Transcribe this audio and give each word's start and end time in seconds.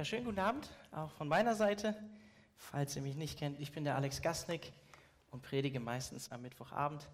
Ja, 0.00 0.04
schönen 0.06 0.24
guten 0.24 0.38
Abend, 0.38 0.66
auch 0.92 1.10
von 1.10 1.28
meiner 1.28 1.54
Seite. 1.54 1.94
Falls 2.56 2.96
ihr 2.96 3.02
mich 3.02 3.16
nicht 3.16 3.38
kennt, 3.38 3.60
ich 3.60 3.70
bin 3.70 3.84
der 3.84 3.96
Alex 3.96 4.22
Gasnick 4.22 4.72
und 5.30 5.42
predige 5.42 5.78
meistens 5.78 6.32
am 6.32 6.40
Mittwochabend. 6.40 7.06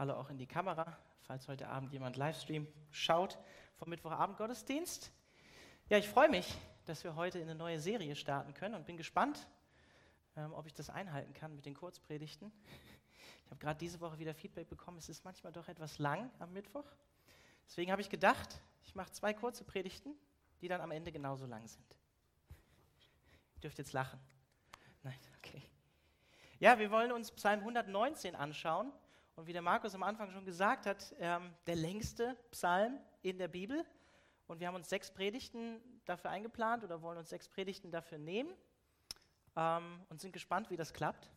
Hallo 0.00 0.14
auch 0.14 0.30
in 0.30 0.36
die 0.36 0.48
Kamera, 0.48 0.98
falls 1.20 1.46
heute 1.46 1.68
Abend 1.68 1.92
jemand 1.92 2.16
Livestream 2.16 2.66
schaut 2.90 3.38
vom 3.76 3.88
Mittwochabend 3.88 4.36
Gottesdienst. 4.36 5.12
Ja, 5.88 5.96
ich 5.96 6.08
freue 6.08 6.28
mich, 6.28 6.52
dass 6.86 7.04
wir 7.04 7.14
heute 7.14 7.38
in 7.38 7.44
eine 7.44 7.54
neue 7.54 7.78
Serie 7.78 8.16
starten 8.16 8.52
können 8.52 8.74
und 8.74 8.84
bin 8.84 8.96
gespannt, 8.96 9.46
ähm, 10.36 10.52
ob 10.54 10.66
ich 10.66 10.74
das 10.74 10.90
einhalten 10.90 11.34
kann 11.34 11.54
mit 11.54 11.66
den 11.66 11.74
Kurzpredigten. 11.74 12.50
Ich 13.44 13.50
habe 13.52 13.60
gerade 13.60 13.78
diese 13.78 14.00
Woche 14.00 14.18
wieder 14.18 14.34
Feedback 14.34 14.68
bekommen, 14.68 14.98
es 14.98 15.08
ist 15.08 15.24
manchmal 15.24 15.52
doch 15.52 15.68
etwas 15.68 16.00
lang 16.00 16.32
am 16.40 16.52
Mittwoch. 16.52 16.96
Deswegen 17.68 17.92
habe 17.92 18.02
ich 18.02 18.10
gedacht, 18.10 18.60
ich 18.82 18.96
mache 18.96 19.12
zwei 19.12 19.32
kurze 19.32 19.62
Predigten, 19.62 20.16
die 20.62 20.66
dann 20.66 20.80
am 20.80 20.90
Ende 20.90 21.12
genauso 21.12 21.46
lang 21.46 21.68
sind 21.68 21.96
dürft 23.64 23.78
jetzt 23.78 23.94
lachen. 23.94 24.20
Nein, 25.02 25.18
okay. 25.38 25.62
Ja, 26.60 26.78
wir 26.78 26.90
wollen 26.90 27.10
uns 27.10 27.32
Psalm 27.32 27.60
119 27.60 28.36
anschauen. 28.36 28.92
Und 29.36 29.46
wie 29.46 29.52
der 29.52 29.62
Markus 29.62 29.94
am 29.94 30.02
Anfang 30.02 30.30
schon 30.30 30.44
gesagt 30.44 30.86
hat, 30.86 31.14
ähm, 31.18 31.52
der 31.66 31.74
längste 31.74 32.36
Psalm 32.50 33.00
in 33.22 33.38
der 33.38 33.48
Bibel. 33.48 33.84
Und 34.46 34.60
wir 34.60 34.68
haben 34.68 34.74
uns 34.76 34.88
sechs 34.88 35.10
Predigten 35.10 35.80
dafür 36.04 36.30
eingeplant 36.30 36.84
oder 36.84 37.00
wollen 37.02 37.18
uns 37.18 37.30
sechs 37.30 37.48
Predigten 37.48 37.90
dafür 37.90 38.18
nehmen 38.18 38.54
ähm, 39.56 40.04
und 40.10 40.20
sind 40.20 40.32
gespannt, 40.32 40.70
wie 40.70 40.76
das 40.76 40.92
klappt. 40.92 41.30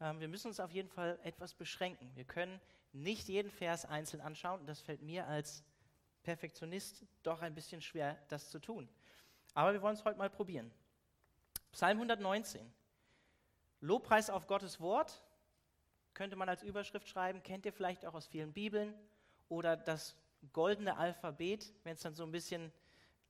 Ähm, 0.00 0.18
wir 0.18 0.28
müssen 0.28 0.48
uns 0.48 0.58
auf 0.58 0.72
jeden 0.72 0.88
Fall 0.88 1.18
etwas 1.22 1.54
beschränken. 1.54 2.10
Wir 2.14 2.24
können 2.24 2.58
nicht 2.92 3.28
jeden 3.28 3.50
Vers 3.50 3.84
einzeln 3.84 4.22
anschauen 4.22 4.60
und 4.60 4.66
das 4.66 4.80
fällt 4.80 5.02
mir 5.02 5.26
als 5.26 5.62
Perfektionist 6.22 7.04
doch 7.22 7.42
ein 7.42 7.54
bisschen 7.54 7.82
schwer, 7.82 8.16
das 8.28 8.50
zu 8.50 8.58
tun. 8.58 8.88
Aber 9.54 9.72
wir 9.74 9.82
wollen 9.82 9.94
es 9.94 10.04
heute 10.04 10.18
mal 10.18 10.30
probieren. 10.30 10.72
Psalm 11.72 11.98
119. 11.98 12.72
Lobpreis 13.80 14.30
auf 14.30 14.46
Gottes 14.46 14.80
Wort 14.80 15.22
könnte 16.14 16.36
man 16.36 16.48
als 16.48 16.62
Überschrift 16.62 17.08
schreiben, 17.08 17.42
kennt 17.42 17.64
ihr 17.64 17.72
vielleicht 17.72 18.04
auch 18.04 18.14
aus 18.14 18.26
vielen 18.26 18.52
Bibeln 18.52 18.94
oder 19.48 19.76
das 19.76 20.16
goldene 20.52 20.96
Alphabet, 20.96 21.72
wenn 21.84 21.94
es 21.94 22.00
dann 22.00 22.14
so 22.14 22.24
ein 22.24 22.32
bisschen 22.32 22.72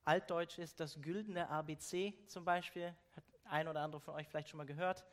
altdeutsch 0.03 0.57
ist, 0.57 0.79
das 0.79 1.01
güldene 1.01 1.49
ABC 1.49 2.13
zum 2.27 2.43
Beispiel, 2.43 2.95
hat 3.15 3.23
ein 3.45 3.67
oder 3.67 3.81
andere 3.81 4.01
von 4.01 4.15
euch 4.15 4.27
vielleicht 4.27 4.49
schon 4.49 4.57
mal 4.57 4.65
gehört, 4.65 5.05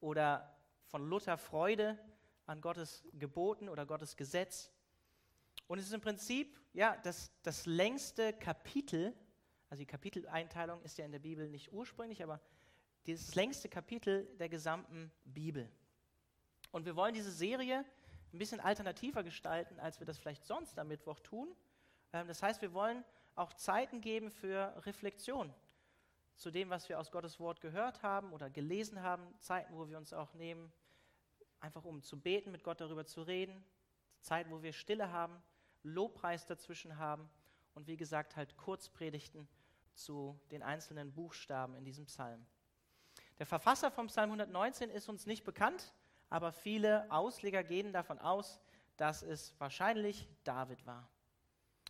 oder 0.00 0.54
von 0.86 1.08
Luther 1.08 1.38
Freude 1.38 1.98
an 2.46 2.60
Gottes 2.60 3.04
Geboten 3.12 3.68
oder 3.68 3.86
Gottes 3.86 4.16
Gesetz. 4.16 4.70
Und 5.66 5.78
es 5.78 5.86
ist 5.86 5.92
im 5.92 6.00
Prinzip 6.00 6.60
ja, 6.72 6.96
das, 7.04 7.30
das 7.42 7.66
längste 7.66 8.32
Kapitel, 8.32 9.14
also 9.70 9.80
die 9.80 9.86
Kapiteleinteilung 9.86 10.82
ist 10.82 10.98
ja 10.98 11.04
in 11.04 11.12
der 11.12 11.20
Bibel 11.20 11.48
nicht 11.48 11.72
ursprünglich, 11.72 12.22
aber 12.22 12.40
dieses 13.06 13.34
längste 13.34 13.68
Kapitel 13.68 14.24
der 14.38 14.48
gesamten 14.48 15.10
Bibel. 15.24 15.70
Und 16.72 16.86
wir 16.86 16.96
wollen 16.96 17.14
diese 17.14 17.30
Serie 17.30 17.84
ein 18.32 18.38
bisschen 18.38 18.60
alternativer 18.60 19.22
gestalten, 19.22 19.78
als 19.78 20.00
wir 20.00 20.06
das 20.06 20.18
vielleicht 20.18 20.44
sonst 20.44 20.78
am 20.78 20.88
Mittwoch 20.88 21.20
tun. 21.20 21.54
Ähm, 22.12 22.26
das 22.26 22.42
heißt, 22.42 22.62
wir 22.62 22.72
wollen 22.72 23.04
auch 23.36 23.52
Zeiten 23.52 24.00
geben 24.00 24.30
für 24.30 24.74
Reflexion 24.84 25.52
zu 26.36 26.50
dem, 26.50 26.70
was 26.70 26.88
wir 26.88 26.98
aus 26.98 27.12
Gottes 27.12 27.38
Wort 27.38 27.60
gehört 27.60 28.02
haben 28.02 28.32
oder 28.32 28.50
gelesen 28.50 29.02
haben. 29.02 29.22
Zeiten, 29.38 29.76
wo 29.76 29.88
wir 29.88 29.98
uns 29.98 30.12
auch 30.12 30.34
nehmen, 30.34 30.72
einfach 31.60 31.84
um 31.84 32.02
zu 32.02 32.20
beten, 32.20 32.50
mit 32.50 32.64
Gott 32.64 32.80
darüber 32.80 33.06
zu 33.06 33.22
reden. 33.22 33.64
Zeiten, 34.20 34.50
wo 34.50 34.62
wir 34.62 34.72
Stille 34.72 35.12
haben, 35.12 35.42
Lobpreis 35.82 36.46
dazwischen 36.46 36.98
haben 36.98 37.28
und 37.74 37.86
wie 37.86 37.96
gesagt 37.96 38.36
halt 38.36 38.56
Kurzpredigten 38.56 39.48
zu 39.94 40.40
den 40.50 40.62
einzelnen 40.62 41.12
Buchstaben 41.12 41.74
in 41.76 41.84
diesem 41.84 42.06
Psalm. 42.06 42.44
Der 43.38 43.46
Verfasser 43.46 43.90
vom 43.90 44.06
Psalm 44.06 44.30
119 44.30 44.90
ist 44.90 45.08
uns 45.08 45.26
nicht 45.26 45.44
bekannt, 45.44 45.92
aber 46.30 46.52
viele 46.52 47.10
Ausleger 47.10 47.64
gehen 47.64 47.92
davon 47.92 48.20
aus, 48.20 48.60
dass 48.96 49.22
es 49.22 49.58
wahrscheinlich 49.58 50.28
David 50.44 50.86
war. 50.86 51.08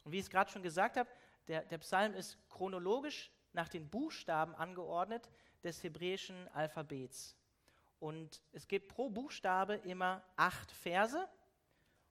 Und 0.04 0.12
wie 0.12 0.18
ich 0.18 0.24
es 0.24 0.30
gerade 0.30 0.50
schon 0.50 0.62
gesagt 0.62 0.96
habe, 0.96 1.08
der, 1.48 1.62
der 1.62 1.78
Psalm 1.78 2.14
ist 2.14 2.38
chronologisch 2.48 3.30
nach 3.52 3.68
den 3.68 3.90
Buchstaben 3.90 4.54
angeordnet 4.54 5.30
des 5.62 5.82
hebräischen 5.82 6.48
Alphabets. 6.48 7.36
Und 8.00 8.42
es 8.52 8.66
gibt 8.66 8.88
pro 8.88 9.10
Buchstabe 9.10 9.74
immer 9.74 10.22
acht 10.36 10.72
Verse 10.72 11.28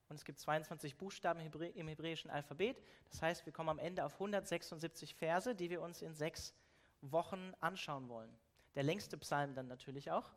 und 0.10 0.16
es 0.16 0.26
gibt 0.26 0.40
22 0.40 0.96
Buchstaben 0.96 1.40
im 1.40 1.88
hebräischen 1.88 2.30
Alphabet. 2.30 2.84
Das 3.10 3.22
heißt, 3.22 3.46
wir 3.48 3.54
kommen 3.54 3.70
am 3.70 3.80
Ende 3.80 4.06
auf 4.06 4.14
176 4.14 5.16
Verse, 5.16 5.56
die 5.56 5.72
wir 5.72 5.82
uns 5.82 6.04
in 6.04 6.14
sechs 6.14 6.54
Wochen 7.02 7.54
anschauen 7.60 8.10
wollen 8.10 8.38
der 8.76 8.84
längste 8.84 9.18
Psalm 9.18 9.54
dann 9.54 9.68
natürlich 9.68 10.12
auch. 10.12 10.32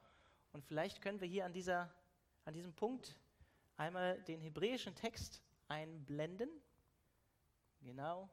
Und 0.52 0.64
vielleicht 0.64 1.02
können 1.02 1.20
wir 1.20 1.28
hier 1.28 1.44
an, 1.44 1.52
dieser, 1.52 1.92
an 2.44 2.54
diesem 2.54 2.72
Punkt 2.74 3.16
einmal 3.76 4.20
den 4.22 4.41
hebräischen 4.41 4.94
Text 4.94 5.42
einblenden. 5.69 6.48
Genau. 7.82 8.28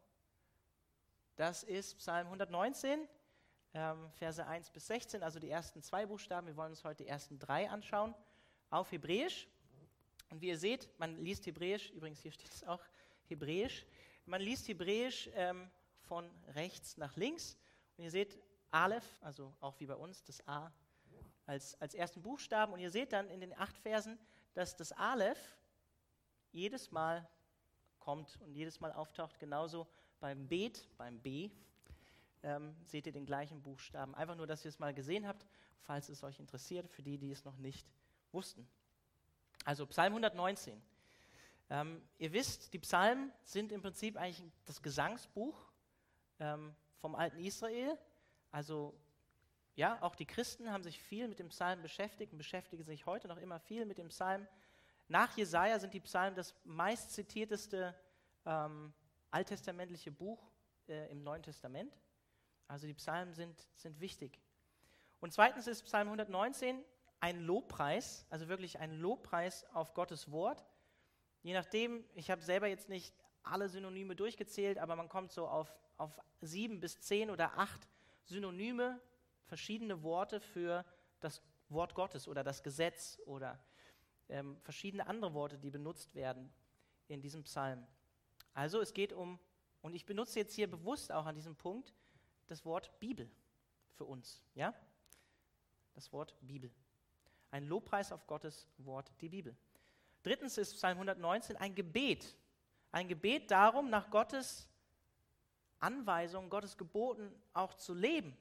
Das 1.35 1.63
ist 1.63 1.97
Psalm 1.97 2.27
119, 2.27 3.07
ähm, 3.73 4.11
Verse 4.11 4.45
1 4.45 4.69
bis 4.69 4.87
16, 4.87 5.23
also 5.23 5.39
die 5.39 5.49
ersten 5.49 5.81
zwei 5.81 6.05
Buchstaben. 6.05 6.47
Wir 6.47 6.55
wollen 6.55 6.71
uns 6.71 6.83
heute 6.83 7.03
die 7.03 7.09
ersten 7.09 7.39
drei 7.39 7.69
anschauen 7.69 8.13
auf 8.69 8.91
Hebräisch. 8.91 9.47
Und 10.29 10.41
wie 10.41 10.47
ihr 10.47 10.57
seht, 10.57 10.89
man 10.99 11.17
liest 11.17 11.45
Hebräisch, 11.45 11.91
übrigens 11.91 12.19
hier 12.19 12.31
steht 12.31 12.51
es 12.53 12.63
auch 12.63 12.83
Hebräisch, 13.25 13.85
man 14.25 14.41
liest 14.41 14.67
Hebräisch 14.67 15.29
ähm, 15.33 15.69
von 16.01 16.29
rechts 16.55 16.97
nach 16.97 17.15
links. 17.15 17.57
Und 17.97 18.05
ihr 18.05 18.11
seht, 18.11 18.39
Aleph, 18.73 19.19
also 19.21 19.53
auch 19.59 19.79
wie 19.79 19.85
bei 19.85 19.95
uns, 19.95 20.23
das 20.23 20.45
A 20.47 20.71
als, 21.45 21.79
als 21.81 21.93
ersten 21.93 22.21
Buchstaben. 22.21 22.73
Und 22.73 22.79
ihr 22.79 22.89
seht 22.89 23.13
dann 23.13 23.29
in 23.29 23.39
den 23.39 23.57
acht 23.57 23.77
Versen, 23.77 24.17
dass 24.53 24.75
das 24.75 24.91
Aleph 24.91 25.57
jedes 26.51 26.91
Mal 26.91 27.27
kommt 27.99 28.39
und 28.41 28.53
jedes 28.53 28.79
Mal 28.79 28.91
auftaucht. 28.91 29.39
Genauso 29.39 29.87
beim 30.19 30.47
Bet, 30.47 30.87
beim 30.97 31.19
B, 31.19 31.51
ähm, 32.43 32.75
seht 32.85 33.05
ihr 33.05 33.11
den 33.11 33.25
gleichen 33.25 33.61
Buchstaben. 33.61 34.15
Einfach 34.15 34.35
nur, 34.35 34.47
dass 34.47 34.65
ihr 34.65 34.69
es 34.69 34.79
mal 34.79 34.93
gesehen 34.93 35.27
habt, 35.27 35.45
falls 35.81 36.09
es 36.09 36.23
euch 36.23 36.39
interessiert, 36.39 36.89
für 36.89 37.03
die, 37.03 37.17
die 37.17 37.31
es 37.31 37.45
noch 37.45 37.57
nicht 37.57 37.87
wussten. 38.31 38.67
Also 39.65 39.85
Psalm 39.87 40.13
119. 40.13 40.81
Ähm, 41.69 42.01
ihr 42.17 42.33
wisst, 42.33 42.73
die 42.73 42.79
Psalmen 42.79 43.31
sind 43.43 43.71
im 43.71 43.81
Prinzip 43.81 44.17
eigentlich 44.17 44.51
das 44.65 44.81
Gesangsbuch 44.81 45.71
ähm, 46.39 46.75
vom 46.97 47.15
alten 47.15 47.39
Israel. 47.39 47.97
Also 48.53 48.93
ja, 49.75 49.99
auch 50.01 50.15
die 50.15 50.27
Christen 50.27 50.71
haben 50.71 50.83
sich 50.83 51.01
viel 51.01 51.27
mit 51.27 51.39
dem 51.39 51.49
Psalm 51.49 51.81
beschäftigt 51.81 52.31
und 52.31 52.37
beschäftigen 52.37 52.83
sich 52.83 53.07
heute 53.07 53.27
noch 53.27 53.37
immer 53.37 53.59
viel 53.59 53.85
mit 53.85 53.97
dem 53.97 54.09
Psalm. 54.09 54.47
Nach 55.07 55.35
Jesaja 55.35 55.79
sind 55.79 55.91
die 55.93 55.99
Psalmen 55.99 56.35
das 56.35 56.53
meistzitierteste 56.63 57.95
ähm, 58.45 58.93
alttestamentliche 59.31 60.11
Buch 60.11 60.51
äh, 60.87 61.09
im 61.09 61.23
Neuen 61.23 61.41
Testament. 61.41 61.97
Also 62.67 62.85
die 62.85 62.93
Psalmen 62.93 63.33
sind, 63.33 63.67
sind 63.73 63.99
wichtig. 63.99 64.39
Und 65.19 65.33
zweitens 65.33 65.65
ist 65.65 65.83
Psalm 65.85 66.07
119 66.09 66.83
ein 67.21 67.39
Lobpreis, 67.39 68.27
also 68.29 68.49
wirklich 68.49 68.77
ein 68.77 68.91
Lobpreis 68.91 69.65
auf 69.73 69.95
Gottes 69.95 70.31
Wort. 70.31 70.63
Je 71.41 71.53
nachdem, 71.53 72.05
ich 72.13 72.29
habe 72.29 72.43
selber 72.43 72.67
jetzt 72.67 72.87
nicht 72.87 73.15
alle 73.41 73.67
Synonyme 73.67 74.15
durchgezählt, 74.15 74.77
aber 74.77 74.95
man 74.95 75.09
kommt 75.09 75.31
so 75.31 75.47
auf, 75.47 75.75
auf 75.97 76.21
sieben 76.41 76.79
bis 76.79 76.99
zehn 77.01 77.31
oder 77.31 77.57
acht 77.57 77.87
Synonyme, 78.23 79.01
verschiedene 79.45 80.03
Worte 80.03 80.39
für 80.39 80.85
das 81.19 81.41
Wort 81.69 81.95
Gottes 81.95 82.27
oder 82.27 82.43
das 82.43 82.63
Gesetz 82.63 83.19
oder 83.25 83.59
ähm, 84.29 84.57
verschiedene 84.61 85.07
andere 85.07 85.33
Worte, 85.33 85.57
die 85.57 85.69
benutzt 85.69 86.15
werden 86.15 86.51
in 87.07 87.21
diesem 87.21 87.43
Psalm. 87.43 87.85
Also 88.53 88.81
es 88.81 88.93
geht 88.93 89.13
um, 89.13 89.39
und 89.81 89.93
ich 89.95 90.05
benutze 90.05 90.39
jetzt 90.39 90.53
hier 90.53 90.69
bewusst 90.69 91.11
auch 91.11 91.25
an 91.25 91.35
diesem 91.35 91.55
Punkt 91.55 91.93
das 92.47 92.65
Wort 92.65 92.97
Bibel 92.99 93.29
für 93.95 94.05
uns. 94.05 94.41
Ja? 94.55 94.73
Das 95.93 96.11
Wort 96.13 96.35
Bibel. 96.41 96.71
Ein 97.51 97.65
Lobpreis 97.65 98.11
auf 98.11 98.25
Gottes 98.27 98.67
Wort, 98.77 99.11
die 99.21 99.29
Bibel. 99.29 99.55
Drittens 100.23 100.57
ist 100.57 100.75
Psalm 100.75 100.97
119 100.97 101.57
ein 101.57 101.75
Gebet. 101.75 102.35
Ein 102.91 103.07
Gebet 103.07 103.51
darum, 103.51 103.89
nach 103.89 104.09
Gottes 104.09 104.67
Anweisungen, 105.83 106.49
Gottes 106.49 106.77
Geboten 106.77 107.31
auch 107.53 107.73
zu 107.75 107.93
leben. 107.93 108.37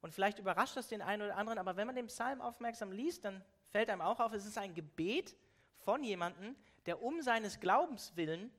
Und 0.00 0.12
vielleicht 0.12 0.38
überrascht 0.38 0.76
das 0.76 0.88
den 0.88 1.02
einen 1.02 1.22
oder 1.22 1.36
anderen, 1.36 1.58
aber 1.58 1.76
wenn 1.76 1.86
man 1.86 1.94
den 1.94 2.08
Psalm 2.08 2.40
aufmerksam 2.40 2.90
liest, 2.90 3.24
dann 3.24 3.44
fällt 3.68 3.88
einem 3.88 4.00
auch 4.00 4.18
auf, 4.18 4.32
es 4.32 4.44
ist 4.44 4.58
ein 4.58 4.74
Gebet 4.74 5.36
von 5.76 6.02
jemandem, 6.02 6.56
der 6.86 7.02
um 7.02 7.22
seines 7.22 7.60
Glaubens 7.60 8.16
willen 8.16 8.50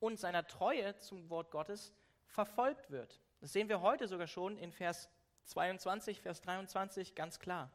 und 0.00 0.18
seiner 0.18 0.46
Treue 0.46 0.96
zum 0.96 1.30
Wort 1.30 1.50
Gottes 1.50 1.92
verfolgt 2.26 2.90
wird. 2.90 3.20
Das 3.40 3.52
sehen 3.52 3.68
wir 3.68 3.80
heute 3.80 4.08
sogar 4.08 4.26
schon 4.26 4.56
in 4.58 4.72
Vers 4.72 5.08
22, 5.44 6.20
Vers 6.20 6.40
23 6.40 7.14
ganz 7.14 7.38
klar. 7.38 7.70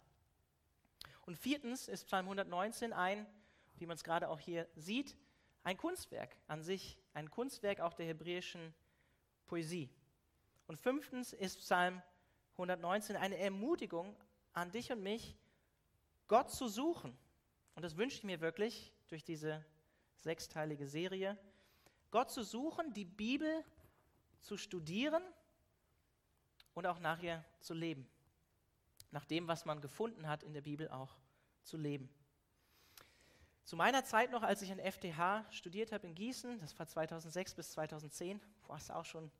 Und 1.25 1.37
viertens 1.37 1.87
ist 1.87 2.05
Psalm 2.05 2.25
119 2.25 2.91
ein, 2.91 3.25
wie 3.75 3.85
man 3.85 3.95
es 3.95 4.03
gerade 4.03 4.29
auch 4.29 4.39
hier 4.39 4.67
sieht, 4.75 5.15
ein 5.63 5.77
Kunstwerk 5.77 6.35
an 6.47 6.61
sich, 6.61 6.97
ein 7.13 7.29
Kunstwerk 7.29 7.79
auch 7.79 7.93
der 7.93 8.05
hebräischen 8.05 8.73
Poesie. 9.45 9.89
Und 10.67 10.77
fünftens 10.77 11.33
ist 11.33 11.59
Psalm 11.59 12.01
119 12.53 13.15
eine 13.15 13.37
Ermutigung 13.37 14.15
an 14.53 14.71
dich 14.71 14.91
und 14.91 15.01
mich, 15.01 15.35
Gott 16.27 16.51
zu 16.51 16.67
suchen. 16.67 17.17
Und 17.75 17.83
das 17.83 17.97
wünsche 17.97 18.17
ich 18.17 18.23
mir 18.23 18.39
wirklich 18.41 18.93
durch 19.07 19.23
diese 19.23 19.65
sechsteilige 20.17 20.87
Serie. 20.87 21.37
Gott 22.11 22.31
zu 22.31 22.43
suchen, 22.43 22.93
die 22.93 23.05
Bibel 23.05 23.63
zu 24.41 24.57
studieren 24.57 25.23
und 26.73 26.85
auch 26.85 26.99
nachher 26.99 27.43
zu 27.59 27.73
leben. 27.73 28.07
Nach 29.11 29.25
dem, 29.25 29.47
was 29.47 29.65
man 29.65 29.81
gefunden 29.81 30.27
hat 30.27 30.43
in 30.43 30.53
der 30.53 30.61
Bibel 30.61 30.89
auch 30.89 31.17
zu 31.63 31.77
leben. 31.77 32.09
Zu 33.63 33.77
meiner 33.77 34.03
Zeit 34.03 34.31
noch, 34.31 34.43
als 34.43 34.61
ich 34.61 34.69
in 34.69 34.79
FTH 34.79 35.45
studiert 35.51 35.93
habe 35.93 36.05
in 36.05 36.15
Gießen, 36.15 36.59
das 36.59 36.77
war 36.77 36.85
2006 36.85 37.55
bis 37.55 37.71
2010, 37.71 38.41
war 38.67 38.77
es 38.77 38.91
auch 38.91 39.05
schon 39.05 39.31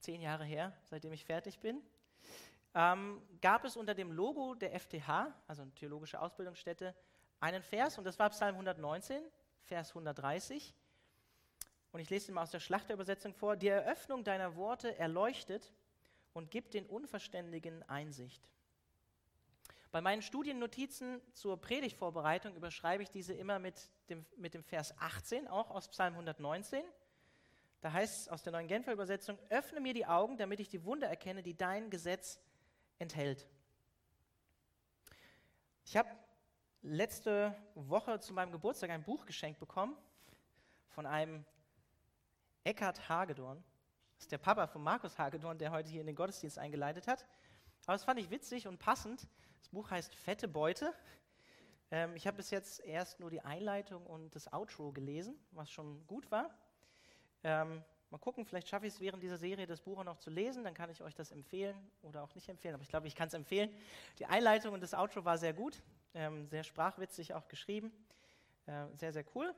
zehn 0.00 0.20
Jahre 0.20 0.44
her, 0.44 0.72
seitdem 0.84 1.12
ich 1.12 1.24
fertig 1.24 1.60
bin, 1.60 1.80
ähm, 2.74 3.22
gab 3.40 3.64
es 3.64 3.76
unter 3.76 3.94
dem 3.94 4.10
Logo 4.10 4.54
der 4.54 4.78
FTH, 4.78 5.32
also 5.46 5.62
eine 5.62 5.72
theologische 5.74 6.20
Ausbildungsstätte, 6.20 6.94
einen 7.40 7.62
Vers, 7.62 7.98
und 7.98 8.04
das 8.04 8.18
war 8.18 8.30
Psalm 8.30 8.54
119, 8.54 9.22
Vers 9.62 9.90
130. 9.90 10.74
Und 11.92 12.00
ich 12.00 12.10
lese 12.10 12.30
ihn 12.30 12.34
mal 12.34 12.42
aus 12.42 12.50
der 12.50 12.60
Schlachterübersetzung 12.60 13.32
vor. 13.32 13.56
Die 13.56 13.68
Eröffnung 13.68 14.24
deiner 14.24 14.56
Worte 14.56 14.98
erleuchtet 14.98 15.72
und 16.32 16.50
gibt 16.50 16.74
den 16.74 16.86
Unverständigen 16.86 17.82
Einsicht. 17.88 18.48
Bei 19.90 20.02
meinen 20.02 20.20
Studiennotizen 20.20 21.20
zur 21.32 21.58
Predigtvorbereitung 21.58 22.54
überschreibe 22.54 23.02
ich 23.02 23.10
diese 23.10 23.32
immer 23.32 23.58
mit 23.58 23.90
dem, 24.10 24.26
mit 24.36 24.52
dem 24.52 24.62
Vers 24.62 24.94
18, 24.98 25.48
auch 25.48 25.70
aus 25.70 25.88
Psalm 25.88 26.12
119. 26.12 26.82
Da 27.80 27.92
heißt 27.92 28.22
es 28.22 28.28
aus 28.28 28.42
der 28.42 28.52
neuen 28.52 28.68
Genfer 28.68 28.92
Übersetzung: 28.92 29.38
Öffne 29.48 29.80
mir 29.80 29.94
die 29.94 30.04
Augen, 30.04 30.36
damit 30.36 30.60
ich 30.60 30.68
die 30.68 30.84
Wunder 30.84 31.08
erkenne, 31.08 31.42
die 31.42 31.56
dein 31.56 31.88
Gesetz 31.88 32.38
enthält. 32.98 33.46
Ich 35.84 35.96
habe 35.96 36.10
letzte 36.82 37.56
Woche 37.74 38.20
zu 38.20 38.34
meinem 38.34 38.52
Geburtstag 38.52 38.90
ein 38.90 39.04
Buch 39.04 39.24
geschenkt 39.24 39.58
bekommen 39.58 39.96
von 40.88 41.06
einem 41.06 41.46
Eckhard 42.64 43.08
Hagedorn. 43.08 43.64
Das 44.16 44.24
ist 44.24 44.32
der 44.32 44.38
Papa 44.38 44.66
von 44.66 44.82
Markus 44.82 45.16
Hagedorn, 45.16 45.56
der 45.58 45.70
heute 45.70 45.88
hier 45.88 46.02
in 46.02 46.06
den 46.06 46.16
Gottesdienst 46.16 46.58
eingeleitet 46.58 47.06
hat. 47.06 47.24
Aber 47.88 47.94
das 47.94 48.04
fand 48.04 48.20
ich 48.20 48.28
witzig 48.28 48.66
und 48.66 48.76
passend. 48.78 49.26
Das 49.60 49.70
Buch 49.70 49.90
heißt 49.90 50.14
Fette 50.14 50.46
Beute. 50.46 50.92
Ähm, 51.90 52.14
ich 52.16 52.26
habe 52.26 52.36
bis 52.36 52.50
jetzt 52.50 52.80
erst 52.80 53.18
nur 53.18 53.30
die 53.30 53.40
Einleitung 53.40 54.04
und 54.04 54.34
das 54.34 54.52
Outro 54.52 54.92
gelesen, 54.92 55.34
was 55.52 55.70
schon 55.70 56.06
gut 56.06 56.30
war. 56.30 56.54
Ähm, 57.44 57.82
mal 58.10 58.18
gucken, 58.18 58.44
vielleicht 58.44 58.68
schaffe 58.68 58.86
ich 58.86 58.92
es 58.92 59.00
während 59.00 59.22
dieser 59.22 59.38
Serie, 59.38 59.66
das 59.66 59.80
Buch 59.80 60.00
auch 60.00 60.04
noch 60.04 60.18
zu 60.18 60.28
lesen. 60.28 60.64
Dann 60.64 60.74
kann 60.74 60.90
ich 60.90 61.00
euch 61.00 61.14
das 61.14 61.30
empfehlen 61.30 61.74
oder 62.02 62.22
auch 62.22 62.34
nicht 62.34 62.50
empfehlen. 62.50 62.74
Aber 62.74 62.82
ich 62.82 62.90
glaube, 62.90 63.06
ich 63.06 63.14
kann 63.14 63.28
es 63.28 63.32
empfehlen. 63.32 63.74
Die 64.18 64.26
Einleitung 64.26 64.74
und 64.74 64.82
das 64.82 64.92
Outro 64.92 65.24
war 65.24 65.38
sehr 65.38 65.54
gut. 65.54 65.82
Ähm, 66.12 66.46
sehr 66.46 66.64
sprachwitzig 66.64 67.32
auch 67.32 67.48
geschrieben. 67.48 67.90
Äh, 68.66 68.84
sehr, 68.96 69.14
sehr 69.14 69.24
cool. 69.34 69.54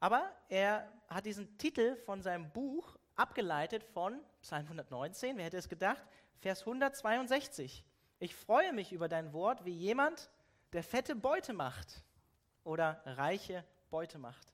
Aber 0.00 0.32
er 0.48 0.90
hat 1.08 1.26
diesen 1.26 1.58
Titel 1.58 1.96
von 1.96 2.22
seinem 2.22 2.50
Buch 2.50 2.96
abgeleitet 3.16 3.84
von 3.84 4.18
Psalm 4.40 4.64
119, 4.64 5.36
wer 5.36 5.44
hätte 5.44 5.58
es 5.58 5.68
gedacht, 5.68 6.02
Vers 6.40 6.60
162. 6.60 7.84
Ich 8.18 8.34
freue 8.34 8.72
mich 8.72 8.92
über 8.92 9.08
dein 9.08 9.32
Wort 9.32 9.64
wie 9.64 9.72
jemand, 9.72 10.30
der 10.72 10.82
fette 10.82 11.14
Beute 11.14 11.52
macht 11.52 12.04
oder 12.64 13.02
reiche 13.04 13.64
Beute 13.90 14.18
macht. 14.18 14.52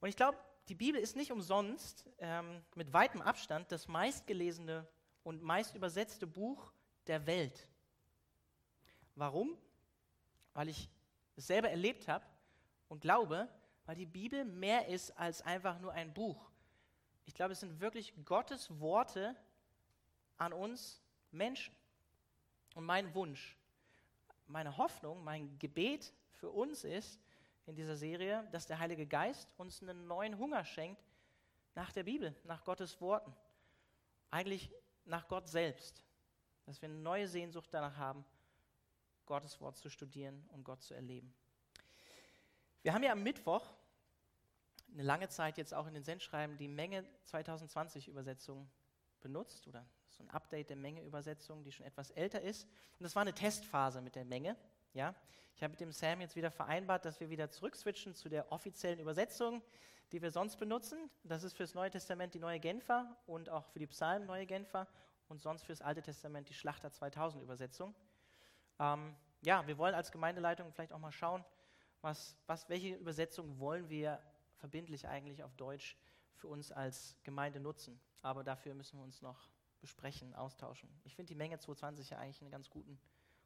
Und 0.00 0.08
ich 0.08 0.16
glaube, 0.16 0.38
die 0.68 0.74
Bibel 0.74 1.00
ist 1.00 1.16
nicht 1.16 1.32
umsonst 1.32 2.06
ähm, 2.18 2.62
mit 2.74 2.92
weitem 2.92 3.20
Abstand 3.20 3.70
das 3.70 3.88
meistgelesene 3.88 4.86
und 5.22 5.42
meist 5.42 5.74
übersetzte 5.74 6.26
Buch 6.26 6.72
der 7.06 7.26
Welt. 7.26 7.68
Warum? 9.14 9.56
Weil 10.54 10.68
ich 10.68 10.88
es 11.36 11.46
selber 11.46 11.70
erlebt 11.70 12.08
habe 12.08 12.24
und 12.88 13.00
glaube, 13.00 13.48
weil 13.86 13.96
die 13.96 14.06
Bibel 14.06 14.44
mehr 14.44 14.88
ist 14.88 15.10
als 15.18 15.42
einfach 15.42 15.78
nur 15.80 15.92
ein 15.92 16.14
Buch. 16.14 16.50
Ich 17.26 17.34
glaube, 17.34 17.52
es 17.52 17.60
sind 17.60 17.80
wirklich 17.80 18.14
Gottes 18.24 18.80
Worte 18.80 19.36
an 20.38 20.52
uns 20.52 21.00
Menschen. 21.30 21.74
Und 22.74 22.84
mein 22.84 23.14
Wunsch, 23.14 23.56
meine 24.46 24.76
Hoffnung, 24.76 25.22
mein 25.22 25.58
Gebet 25.58 26.12
für 26.32 26.50
uns 26.50 26.84
ist 26.84 27.20
in 27.66 27.76
dieser 27.76 27.96
Serie, 27.96 28.46
dass 28.52 28.66
der 28.66 28.78
Heilige 28.78 29.06
Geist 29.06 29.54
uns 29.56 29.82
einen 29.82 30.06
neuen 30.06 30.38
Hunger 30.38 30.64
schenkt 30.64 31.02
nach 31.74 31.92
der 31.92 32.04
Bibel, 32.04 32.34
nach 32.44 32.64
Gottes 32.64 33.00
Worten. 33.00 33.34
Eigentlich 34.30 34.70
nach 35.04 35.28
Gott 35.28 35.48
selbst. 35.48 36.04
Dass 36.66 36.80
wir 36.80 36.88
eine 36.88 36.98
neue 36.98 37.28
Sehnsucht 37.28 37.68
danach 37.72 37.96
haben, 37.96 38.24
Gottes 39.26 39.60
Wort 39.60 39.76
zu 39.76 39.88
studieren 39.88 40.46
und 40.52 40.64
Gott 40.64 40.82
zu 40.82 40.94
erleben. 40.94 41.34
Wir 42.82 42.92
haben 42.92 43.02
ja 43.02 43.12
am 43.12 43.22
Mittwoch 43.22 43.64
eine 44.92 45.02
lange 45.02 45.28
Zeit 45.28 45.56
jetzt 45.56 45.72
auch 45.74 45.86
in 45.86 45.94
den 45.94 46.04
Sendschreiben 46.04 46.56
die 46.56 46.68
Menge 46.68 47.04
2020 47.24 48.08
Übersetzung 48.08 48.70
benutzt 49.20 49.66
oder 49.66 49.84
so 50.14 50.22
ein 50.22 50.30
Update 50.30 50.70
der 50.70 50.76
Menge-Übersetzung, 50.76 51.62
die 51.64 51.72
schon 51.72 51.86
etwas 51.86 52.10
älter 52.12 52.40
ist. 52.40 52.64
Und 52.98 53.04
das 53.04 53.14
war 53.14 53.22
eine 53.22 53.34
Testphase 53.34 54.00
mit 54.00 54.14
der 54.14 54.24
Menge. 54.24 54.56
Ja? 54.92 55.14
Ich 55.56 55.62
habe 55.62 55.72
mit 55.72 55.80
dem 55.80 55.92
Sam 55.92 56.20
jetzt 56.20 56.36
wieder 56.36 56.50
vereinbart, 56.50 57.04
dass 57.04 57.20
wir 57.20 57.30
wieder 57.30 57.50
zurückswitchen 57.50 58.14
zu 58.14 58.28
der 58.28 58.50
offiziellen 58.50 58.98
Übersetzung, 58.98 59.62
die 60.12 60.22
wir 60.22 60.30
sonst 60.30 60.56
benutzen. 60.56 61.10
Das 61.22 61.42
ist 61.42 61.56
fürs 61.56 61.74
Neue 61.74 61.90
Testament 61.90 62.34
die 62.34 62.38
neue 62.38 62.60
Genfer 62.60 63.16
und 63.26 63.48
auch 63.48 63.64
für 63.66 63.78
die 63.78 63.86
Psalmen 63.86 64.26
neue 64.26 64.46
Genfer 64.46 64.86
und 65.28 65.40
sonst 65.40 65.64
fürs 65.64 65.80
Alte 65.80 66.02
Testament 66.02 66.48
die 66.48 66.54
Schlachter 66.54 66.90
2000 66.90 67.42
Übersetzung. 67.42 67.94
Ähm, 68.78 69.14
ja, 69.42 69.66
wir 69.66 69.78
wollen 69.78 69.94
als 69.94 70.10
Gemeindeleitung 70.10 70.72
vielleicht 70.72 70.92
auch 70.92 70.98
mal 70.98 71.12
schauen, 71.12 71.44
was, 72.00 72.36
was, 72.46 72.68
welche 72.68 72.94
Übersetzung 72.94 73.58
wollen 73.58 73.88
wir 73.88 74.20
verbindlich 74.56 75.06
eigentlich 75.06 75.42
auf 75.42 75.54
Deutsch 75.56 75.96
für 76.34 76.48
uns 76.48 76.72
als 76.72 77.16
Gemeinde 77.22 77.60
nutzen. 77.60 78.00
Aber 78.22 78.44
dafür 78.44 78.74
müssen 78.74 78.98
wir 78.98 79.04
uns 79.04 79.22
noch 79.22 79.48
besprechen, 79.84 80.34
austauschen. 80.34 80.88
Ich 81.04 81.14
finde 81.14 81.28
die 81.28 81.34
Menge 81.34 81.58
220 81.58 82.08
ja 82.08 82.18
eigentlich 82.18 82.40
einen 82.40 82.50
ganz 82.50 82.70
guten 82.70 82.98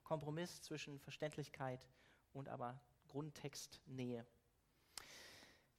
Kompromiss 0.05 0.63
zwischen 0.63 1.01
Verständlichkeit 1.01 1.85
und 2.33 2.49
aber 2.49 2.81
Grundtextnähe. 3.09 4.25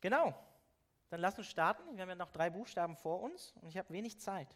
Genau, 0.02 0.38
dann 1.08 1.22
lass 1.22 1.38
uns 1.38 1.48
starten. 1.48 1.96
Wir 1.96 2.02
haben 2.02 2.10
ja 2.10 2.16
noch 2.16 2.32
drei 2.32 2.50
Buchstaben 2.50 2.98
vor 2.98 3.22
uns 3.22 3.54
und 3.62 3.70
ich 3.70 3.78
habe 3.78 3.94
wenig 3.94 4.20
Zeit. 4.20 4.54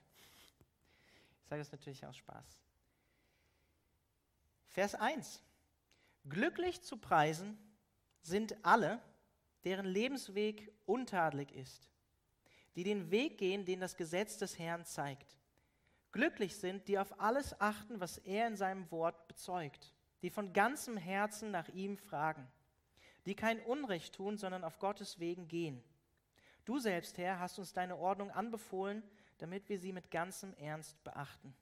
Ich 1.41 1.47
sage 1.47 1.61
das 1.61 1.71
natürlich 1.71 2.05
aus 2.05 2.17
Spaß. 2.17 2.59
Vers 4.67 4.95
1. 4.95 5.41
Glücklich 6.27 6.81
zu 6.81 6.97
preisen 6.97 7.57
sind 8.21 8.65
alle, 8.65 9.01
deren 9.63 9.85
Lebensweg 9.85 10.69
untadelig 10.85 11.53
ist, 11.53 11.87
die 12.75 12.83
den 12.83 13.09
Weg 13.09 13.37
gehen, 13.37 13.63
den 13.63 13.79
das 13.79 13.95
Gesetz 13.95 14.37
des 14.37 14.59
Herrn 14.59 14.83
zeigt. 14.83 15.37
Glücklich 16.13 16.55
sind, 16.55 16.87
die 16.87 16.99
auf 16.99 17.19
alles 17.19 17.59
achten, 17.59 17.99
was 17.99 18.19
er 18.19 18.47
in 18.47 18.55
seinem 18.55 18.89
Wort 18.91 19.27
bezeugt, 19.27 19.91
die 20.21 20.29
von 20.29 20.53
ganzem 20.53 20.95
Herzen 20.95 21.49
nach 21.49 21.67
ihm 21.69 21.97
fragen, 21.97 22.47
die 23.25 23.35
kein 23.35 23.59
Unrecht 23.59 24.13
tun, 24.13 24.37
sondern 24.37 24.63
auf 24.63 24.77
Gottes 24.77 25.19
Wegen 25.19 25.47
gehen. 25.47 25.83
Du 26.65 26.77
selbst, 26.79 27.17
Herr, 27.17 27.39
hast 27.39 27.57
uns 27.57 27.73
deine 27.73 27.97
Ordnung 27.97 28.29
anbefohlen, 28.29 29.03
damit 29.39 29.67
wir 29.69 29.79
sie 29.79 29.91
mit 29.91 30.11
ganzem 30.11 30.53
Ernst 30.53 31.03
beachten. 31.03 31.53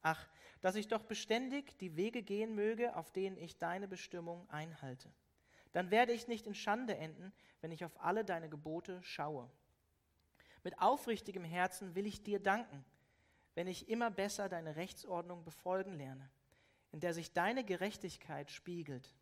Ach, 0.00 0.28
dass 0.60 0.76
ich 0.76 0.86
doch 0.86 1.02
beständig 1.02 1.76
die 1.78 1.96
Wege 1.96 2.22
gehen 2.22 2.54
möge, 2.54 2.94
auf 2.94 3.10
denen 3.10 3.36
ich 3.36 3.58
deine 3.58 3.88
Bestimmung 3.88 4.48
einhalte. 4.48 5.12
Dann 5.72 5.90
werde 5.90 6.12
ich 6.12 6.28
nicht 6.28 6.46
in 6.46 6.54
Schande 6.54 6.96
enden, 6.96 7.32
wenn 7.60 7.72
ich 7.72 7.84
auf 7.84 8.00
alle 8.00 8.24
deine 8.24 8.48
Gebote 8.48 9.02
schaue. 9.02 9.50
Mit 10.62 10.80
aufrichtigem 10.80 11.44
Herzen 11.44 11.96
will 11.96 12.06
ich 12.06 12.22
dir 12.22 12.40
danken, 12.40 12.84
wenn 13.58 13.66
ich 13.66 13.88
immer 13.88 14.08
besser 14.08 14.48
deine 14.48 14.76
Rechtsordnung 14.76 15.42
befolgen 15.42 15.94
lerne, 15.94 16.30
in 16.92 17.00
der 17.00 17.12
sich 17.12 17.32
deine 17.32 17.64
Gerechtigkeit 17.64 18.52
spiegelt. 18.52 19.12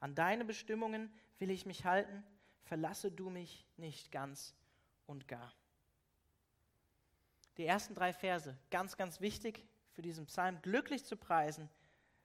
An 0.00 0.14
deine 0.14 0.44
Bestimmungen 0.44 1.10
will 1.38 1.50
ich 1.50 1.64
mich 1.64 1.86
halten, 1.86 2.22
verlasse 2.64 3.10
du 3.10 3.30
mich 3.30 3.66
nicht 3.78 4.12
ganz 4.12 4.54
und 5.06 5.28
gar. 5.28 5.54
Die 7.56 7.64
ersten 7.64 7.94
drei 7.94 8.12
Verse, 8.12 8.54
ganz, 8.70 8.98
ganz 8.98 9.22
wichtig 9.22 9.64
für 9.92 10.02
diesen 10.02 10.26
Psalm, 10.26 10.60
glücklich 10.60 11.06
zu 11.06 11.16
preisen, 11.16 11.70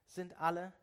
sind 0.07 0.37
alle, 0.41 0.73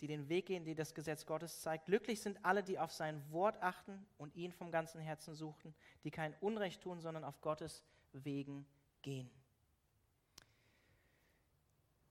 die 0.00 0.06
den 0.06 0.30
Weg 0.30 0.46
gehen, 0.46 0.64
die 0.64 0.74
das 0.74 0.94
Gesetz 0.94 1.26
Gottes 1.26 1.60
zeigt. 1.60 1.84
Glücklich 1.84 2.22
sind 2.22 2.42
alle, 2.46 2.62
die 2.62 2.78
auf 2.78 2.92
sein 2.94 3.22
Wort 3.30 3.62
achten 3.62 4.06
und 4.16 4.34
ihn 4.36 4.52
vom 4.52 4.70
ganzen 4.70 5.02
Herzen 5.02 5.34
suchen, 5.34 5.74
die 6.02 6.10
kein 6.10 6.32
Unrecht 6.40 6.80
tun, 6.80 7.02
sondern 7.02 7.24
auf 7.24 7.42
Gottes 7.42 7.84
Wegen 8.14 8.66
gehen. 9.02 9.30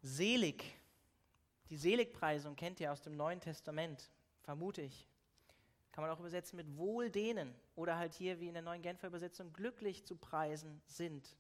Selig, 0.02 0.64
die 1.70 1.78
Seligpreisung 1.78 2.56
kennt 2.56 2.80
ihr 2.80 2.92
aus 2.92 3.02
dem 3.02 3.18
Neuen 3.18 3.42
Testament, 3.42 4.10
vermute 4.42 4.82
ich. 4.82 5.08
Kann 5.92 6.04
man 6.04 6.12
auch 6.12 6.20
übersetzen 6.20 6.58
mit 6.58 6.78
wohl 6.78 7.10
denen 7.10 7.54
oder 7.76 7.98
halt 7.98 8.14
hier 8.14 8.40
wie 8.40 8.48
in 8.48 8.54
der 8.54 8.64
neuen 8.64 8.82
Genfer 8.82 9.08
Übersetzung 9.08 9.52
glücklich 9.52 10.06
zu 10.06 10.16
preisen 10.16 10.82
sind. 10.86 11.36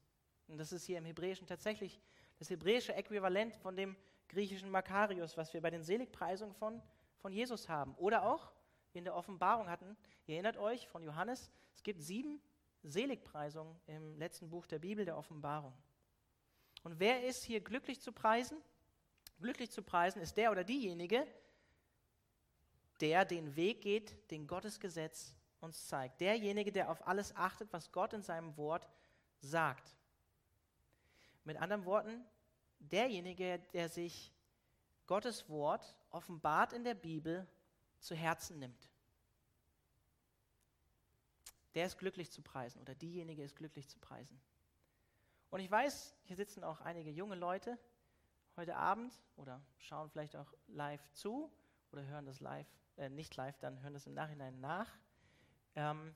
Und 0.47 0.57
das 0.57 0.71
ist 0.71 0.85
hier 0.85 0.97
im 0.97 1.05
Hebräischen 1.05 1.47
tatsächlich 1.47 2.01
das 2.39 2.49
hebräische 2.49 2.93
Äquivalent 2.93 3.55
von 3.55 3.75
dem 3.75 3.95
griechischen 4.29 4.69
Makarios, 4.69 5.37
was 5.37 5.53
wir 5.53 5.61
bei 5.61 5.69
den 5.69 5.83
Seligpreisungen 5.83 6.53
von, 6.55 6.81
von 7.19 7.31
Jesus 7.31 7.69
haben. 7.69 7.95
Oder 7.95 8.23
auch 8.23 8.51
in 8.93 9.03
der 9.03 9.15
Offenbarung 9.15 9.69
hatten, 9.69 9.95
ihr 10.25 10.35
erinnert 10.35 10.57
euch 10.57 10.87
von 10.87 11.03
Johannes, 11.03 11.51
es 11.75 11.83
gibt 11.83 12.01
sieben 12.01 12.41
Seligpreisungen 12.89 13.75
im 13.87 14.17
letzten 14.17 14.49
Buch 14.49 14.65
der 14.65 14.79
Bibel, 14.79 15.05
der 15.05 15.17
Offenbarung. 15.17 15.73
Und 16.83 16.99
wer 16.99 17.25
ist 17.25 17.43
hier 17.43 17.61
glücklich 17.61 18.01
zu 18.01 18.11
preisen? 18.11 18.57
Glücklich 19.39 19.71
zu 19.71 19.83
preisen 19.83 20.21
ist 20.21 20.37
der 20.37 20.51
oder 20.51 20.63
diejenige, 20.63 21.27
der 23.01 23.25
den 23.25 23.55
Weg 23.55 23.81
geht, 23.81 24.31
den 24.31 24.47
Gottes 24.47 24.79
Gesetz 24.79 25.35
uns 25.59 25.87
zeigt. 25.87 26.21
Derjenige, 26.21 26.71
der 26.71 26.89
auf 26.89 27.05
alles 27.07 27.35
achtet, 27.35 27.71
was 27.73 27.91
Gott 27.91 28.13
in 28.13 28.23
seinem 28.23 28.55
Wort 28.57 28.87
sagt. 29.39 29.95
Mit 31.43 31.57
anderen 31.57 31.85
Worten, 31.85 32.25
derjenige, 32.79 33.59
der 33.73 33.89
sich 33.89 34.33
Gottes 35.05 35.47
Wort 35.49 35.97
offenbart 36.09 36.73
in 36.73 36.83
der 36.83 36.95
Bibel 36.95 37.47
zu 37.99 38.15
Herzen 38.15 38.59
nimmt. 38.59 38.89
Der 41.77 41.85
ist 41.85 41.99
glücklich 41.99 42.31
zu 42.31 42.41
preisen 42.41 42.81
oder 42.81 42.95
diejenige 42.95 43.43
ist 43.43 43.55
glücklich 43.55 43.87
zu 43.87 43.99
preisen. 43.99 44.41
Und 45.51 45.59
ich 45.59 45.69
weiß, 45.69 46.15
hier 46.23 46.35
sitzen 46.35 46.63
auch 46.63 46.81
einige 46.81 47.11
junge 47.11 47.35
Leute 47.35 47.77
heute 48.55 48.75
Abend 48.77 49.13
oder 49.35 49.61
schauen 49.77 50.09
vielleicht 50.09 50.35
auch 50.35 50.51
live 50.69 51.07
zu 51.11 51.51
oder 51.91 52.03
hören 52.07 52.25
das 52.25 52.39
live 52.39 52.65
äh, 52.95 53.09
nicht 53.09 53.35
live, 53.35 53.59
dann 53.59 53.79
hören 53.83 53.93
das 53.93 54.07
im 54.07 54.15
Nachhinein 54.15 54.59
nach. 54.59 54.91
Ähm, 55.75 56.15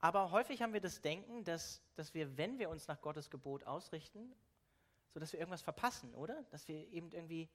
aber 0.00 0.32
häufig 0.32 0.62
haben 0.62 0.72
wir 0.72 0.80
das 0.80 1.00
Denken, 1.00 1.44
dass, 1.44 1.80
dass 1.94 2.12
wir, 2.12 2.36
wenn 2.36 2.58
wir 2.58 2.70
uns 2.70 2.88
nach 2.88 3.00
Gottes 3.00 3.30
Gebot 3.30 3.62
ausrichten, 3.62 4.34
so 5.10 5.20
dass 5.20 5.32
wir 5.32 5.38
irgendwas 5.38 5.62
verpassen, 5.62 6.12
oder? 6.16 6.42
Dass 6.50 6.66
wir 6.66 6.88
eben 6.88 7.12
irgendwie, 7.12 7.48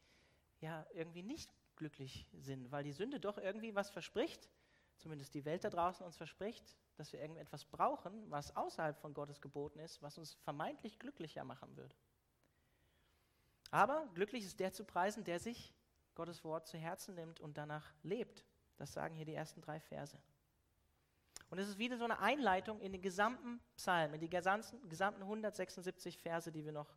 ja, 0.62 0.88
irgendwie 0.94 1.24
nicht 1.24 1.54
glücklich 1.75 2.25
sind, 2.32 2.72
weil 2.72 2.86
die 2.86 2.94
Sünde 2.94 3.20
doch 3.20 3.38
irgendwie 3.38 3.75
was 3.75 3.90
verspricht, 3.90 4.50
zumindest 4.96 5.34
die 5.34 5.44
Welt 5.44 5.66
da 5.66 5.70
draußen 5.70 6.06
uns 6.06 6.16
verspricht, 6.16 6.78
dass 6.96 7.12
wir 7.14 7.22
irgendetwas 7.22 7.66
brauchen, 7.66 8.30
was 8.30 8.56
außerhalb 8.56 8.98
von 8.98 9.14
Gottes 9.14 9.42
Geboten 9.42 9.80
ist, 9.80 10.02
was 10.02 10.18
uns 10.18 10.34
vermeintlich 10.34 11.00
glücklicher 11.00 11.44
machen 11.44 11.75
wird. 11.75 11.96
Aber 13.72 14.08
glücklich 14.14 14.46
ist 14.46 14.60
der 14.60 14.72
zu 14.72 14.86
preisen, 14.86 15.24
der 15.24 15.40
sich 15.40 15.74
Gottes 16.16 16.44
Wort 16.44 16.68
zu 16.68 16.78
Herzen 16.78 17.16
nimmt 17.16 17.40
und 17.40 17.58
danach 17.58 17.92
lebt. 18.04 18.46
Das 18.78 18.94
sagen 18.94 19.16
hier 19.16 19.25
die 19.25 19.34
ersten 19.34 19.62
drei 19.62 19.80
Verse. 19.80 20.18
Und 21.50 21.60
es 21.60 21.68
ist 21.68 21.78
wieder 21.78 21.98
so 21.98 22.06
eine 22.06 22.20
Einleitung 22.20 22.80
in 22.80 22.92
den 22.92 23.02
gesamten 23.02 23.60
Psalm, 23.75 24.14
in 24.14 24.20
die 24.20 24.30
gesamten, 24.30 24.90
gesamten 24.90 25.22
176 25.22 26.18
Verse, 26.18 26.52
die 26.52 26.66
wir 26.66 26.72
noch 26.72 26.96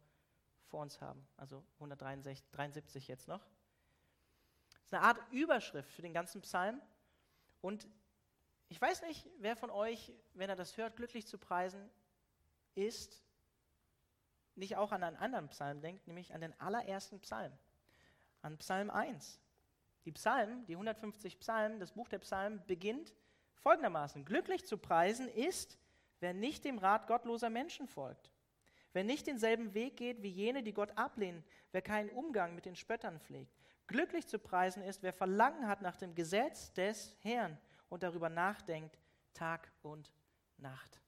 vor 0.66 0.80
uns 0.80 1.00
haben. 1.00 1.26
Also 1.36 1.64
173 1.74 3.08
jetzt 3.08 3.28
noch. 3.28 3.44
Es 4.80 4.86
ist 4.86 4.94
eine 4.94 5.02
Art 5.02 5.20
Überschrift 5.32 5.90
für 5.90 6.02
den 6.02 6.14
ganzen 6.14 6.40
Psalm. 6.42 6.80
Und 7.60 7.86
ich 8.68 8.80
weiß 8.80 9.02
nicht, 9.02 9.26
wer 9.38 9.56
von 9.56 9.70
euch, 9.70 10.12
wenn 10.34 10.50
er 10.50 10.56
das 10.56 10.76
hört, 10.76 10.96
glücklich 10.96 11.26
zu 11.26 11.38
preisen 11.38 11.88
ist, 12.74 13.22
nicht 14.54 14.76
auch 14.76 14.92
an 14.92 15.02
einen 15.02 15.16
anderen 15.16 15.48
Psalm 15.48 15.80
denkt, 15.80 16.06
nämlich 16.06 16.34
an 16.34 16.40
den 16.40 16.58
allerersten 16.60 17.20
Psalm 17.20 17.52
an 18.42 18.58
Psalm 18.58 18.90
1. 18.90 19.40
Die 20.04 20.12
Psalmen, 20.12 20.64
die 20.66 20.74
150 20.74 21.38
Psalmen, 21.40 21.80
das 21.80 21.92
Buch 21.92 22.08
der 22.08 22.18
Psalmen 22.18 22.62
beginnt 22.66 23.14
folgendermaßen. 23.56 24.24
Glücklich 24.24 24.64
zu 24.64 24.78
preisen 24.78 25.28
ist, 25.28 25.78
wer 26.20 26.32
nicht 26.32 26.64
dem 26.64 26.78
Rat 26.78 27.06
gottloser 27.06 27.50
Menschen 27.50 27.88
folgt, 27.88 28.30
wer 28.92 29.04
nicht 29.04 29.26
denselben 29.26 29.74
Weg 29.74 29.96
geht 29.96 30.22
wie 30.22 30.30
jene, 30.30 30.62
die 30.62 30.72
Gott 30.72 30.96
ablehnen, 30.96 31.44
wer 31.72 31.82
keinen 31.82 32.10
Umgang 32.10 32.54
mit 32.54 32.64
den 32.64 32.76
Spöttern 32.76 33.20
pflegt. 33.20 33.52
Glücklich 33.86 34.26
zu 34.26 34.38
preisen 34.38 34.82
ist, 34.82 35.02
wer 35.02 35.12
Verlangen 35.12 35.66
hat 35.66 35.82
nach 35.82 35.96
dem 35.96 36.14
Gesetz 36.14 36.72
des 36.72 37.16
Herrn 37.20 37.58
und 37.88 38.02
darüber 38.02 38.28
nachdenkt 38.28 38.98
Tag 39.34 39.70
und 39.82 40.12
Nacht. 40.56 41.00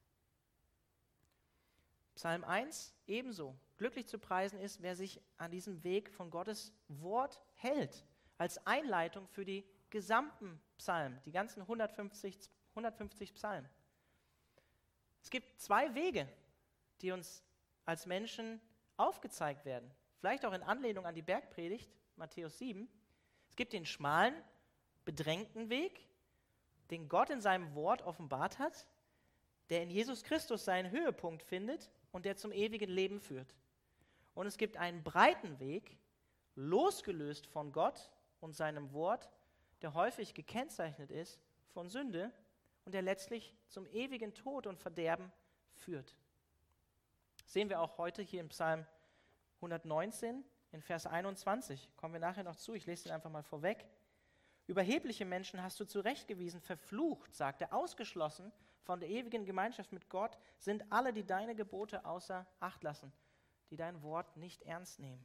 Psalm 2.15 2.45
1 2.45 2.95
ebenso. 3.07 3.57
Glücklich 3.79 4.07
zu 4.07 4.19
preisen 4.19 4.61
ist, 4.61 4.83
wer 4.83 4.95
sich 4.95 5.23
an 5.39 5.51
diesem 5.51 5.83
Weg 5.85 6.11
von 6.11 6.31
Gottes 6.31 6.73
Wort 6.89 7.41
hält, 7.55 8.05
als 8.37 8.65
Einleitung 8.67 9.27
für 9.27 9.45
die 9.45 9.65
gesamten 9.89 10.61
Psalmen, 10.77 11.19
die 11.25 11.33
ganzen 11.33 11.63
150, 11.63 12.51
150 12.71 13.35
Psalmen. 13.35 13.71
Es 15.23 15.31
gibt 15.31 15.61
zwei 15.61 15.95
Wege, 15.95 16.29
die 17.01 17.13
uns 17.13 17.43
als 17.85 18.07
Menschen 18.07 18.61
aufgezeigt 18.97 19.65
werden, 19.65 19.91
vielleicht 20.19 20.45
auch 20.45 20.53
in 20.53 20.63
Anlehnung 20.63 21.07
an 21.07 21.15
die 21.15 21.23
Bergpredigt, 21.23 21.91
Matthäus 22.17 22.59
7. 22.59 22.89
Es 23.49 23.57
gibt 23.57 23.73
den 23.73 23.87
schmalen, 23.87 24.35
bedrängten 25.05 25.71
Weg, 25.71 26.07
den 26.91 27.09
Gott 27.09 27.31
in 27.31 27.41
seinem 27.41 27.75
Wort 27.75 28.03
offenbart 28.03 28.59
hat, 28.59 28.87
der 29.69 29.83
in 29.83 29.91
Jesus 29.91 30.25
Christus 30.25 30.65
seinen 30.65 30.91
Höhepunkt 30.91 31.43
findet 31.43 31.91
und 32.13 32.25
der 32.25 32.37
zum 32.37 32.53
ewigen 32.53 32.91
Leben 32.91 33.21
führt. 33.21 33.55
Und 34.35 34.47
es 34.47 34.59
gibt 34.59 34.77
einen 34.77 35.03
breiten 35.03 35.59
Weg, 35.61 35.97
losgelöst 36.55 37.47
von 37.47 37.73
Gott 37.73 38.11
und 38.41 38.55
seinem 38.55 38.93
Wort, 38.93 39.31
der 39.83 39.95
häufig 39.95 40.35
gekennzeichnet 40.35 41.11
ist 41.11 41.41
von 41.69 41.89
Sünde 41.89 42.33
und 42.85 42.93
der 42.93 43.03
letztlich 43.03 43.55
zum 43.69 43.87
ewigen 43.87 44.35
Tod 44.35 44.67
und 44.67 44.79
Verderben 44.79 45.31
führt. 45.75 46.17
Das 47.45 47.53
sehen 47.53 47.69
wir 47.69 47.81
auch 47.81 47.99
heute 47.99 48.23
hier 48.23 48.41
im 48.41 48.49
Psalm 48.49 48.87
119 49.57 50.45
in 50.73 50.83
Vers 50.83 51.07
21. 51.07 51.89
Kommen 51.97 52.15
wir 52.15 52.21
nachher 52.21 52.45
noch 52.45 52.57
zu, 52.57 52.75
ich 52.75 52.87
lese 52.87 53.05
den 53.05 53.13
einfach 53.13 53.31
mal 53.31 53.43
vorweg. 53.43 53.87
Überhebliche 54.71 55.25
Menschen 55.25 55.63
hast 55.63 55.81
du 55.81 55.85
zurechtgewiesen, 55.85 56.61
verflucht, 56.61 57.35
sagt 57.35 57.61
er, 57.61 57.75
ausgeschlossen 57.75 58.53
von 58.85 59.01
der 59.01 59.09
ewigen 59.09 59.45
Gemeinschaft 59.45 59.93
mit 59.93 60.09
Gott 60.09 60.39
sind 60.59 60.91
alle, 60.91 61.13
die 61.13 61.25
deine 61.25 61.55
Gebote 61.55 62.05
außer 62.05 62.47
Acht 62.61 62.83
lassen 62.83 63.13
die 63.71 63.77
dein 63.77 64.03
Wort 64.03 64.37
nicht 64.37 64.63
ernst 64.63 64.99
nehmen. 64.99 65.25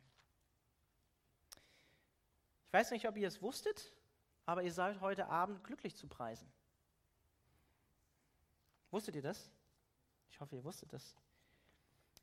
Ich 2.68 2.74
weiß 2.74 2.92
nicht, 2.92 3.08
ob 3.08 3.18
ihr 3.18 3.28
es 3.28 3.42
wusstet, 3.42 3.92
aber 4.46 4.64
ihr 4.64 4.72
seid 4.74 5.02
heute 5.02 5.28
Abend 5.28 5.64
glücklich 5.64 5.96
zu 5.96 6.08
preisen. 6.08 6.52
Wusstet 8.92 9.16
ihr 9.16 9.22
das? 9.22 9.52
Ich 10.30 10.40
hoffe, 10.40 10.56
ihr 10.56 10.64
wusstet 10.64 10.94
das. 10.94 11.16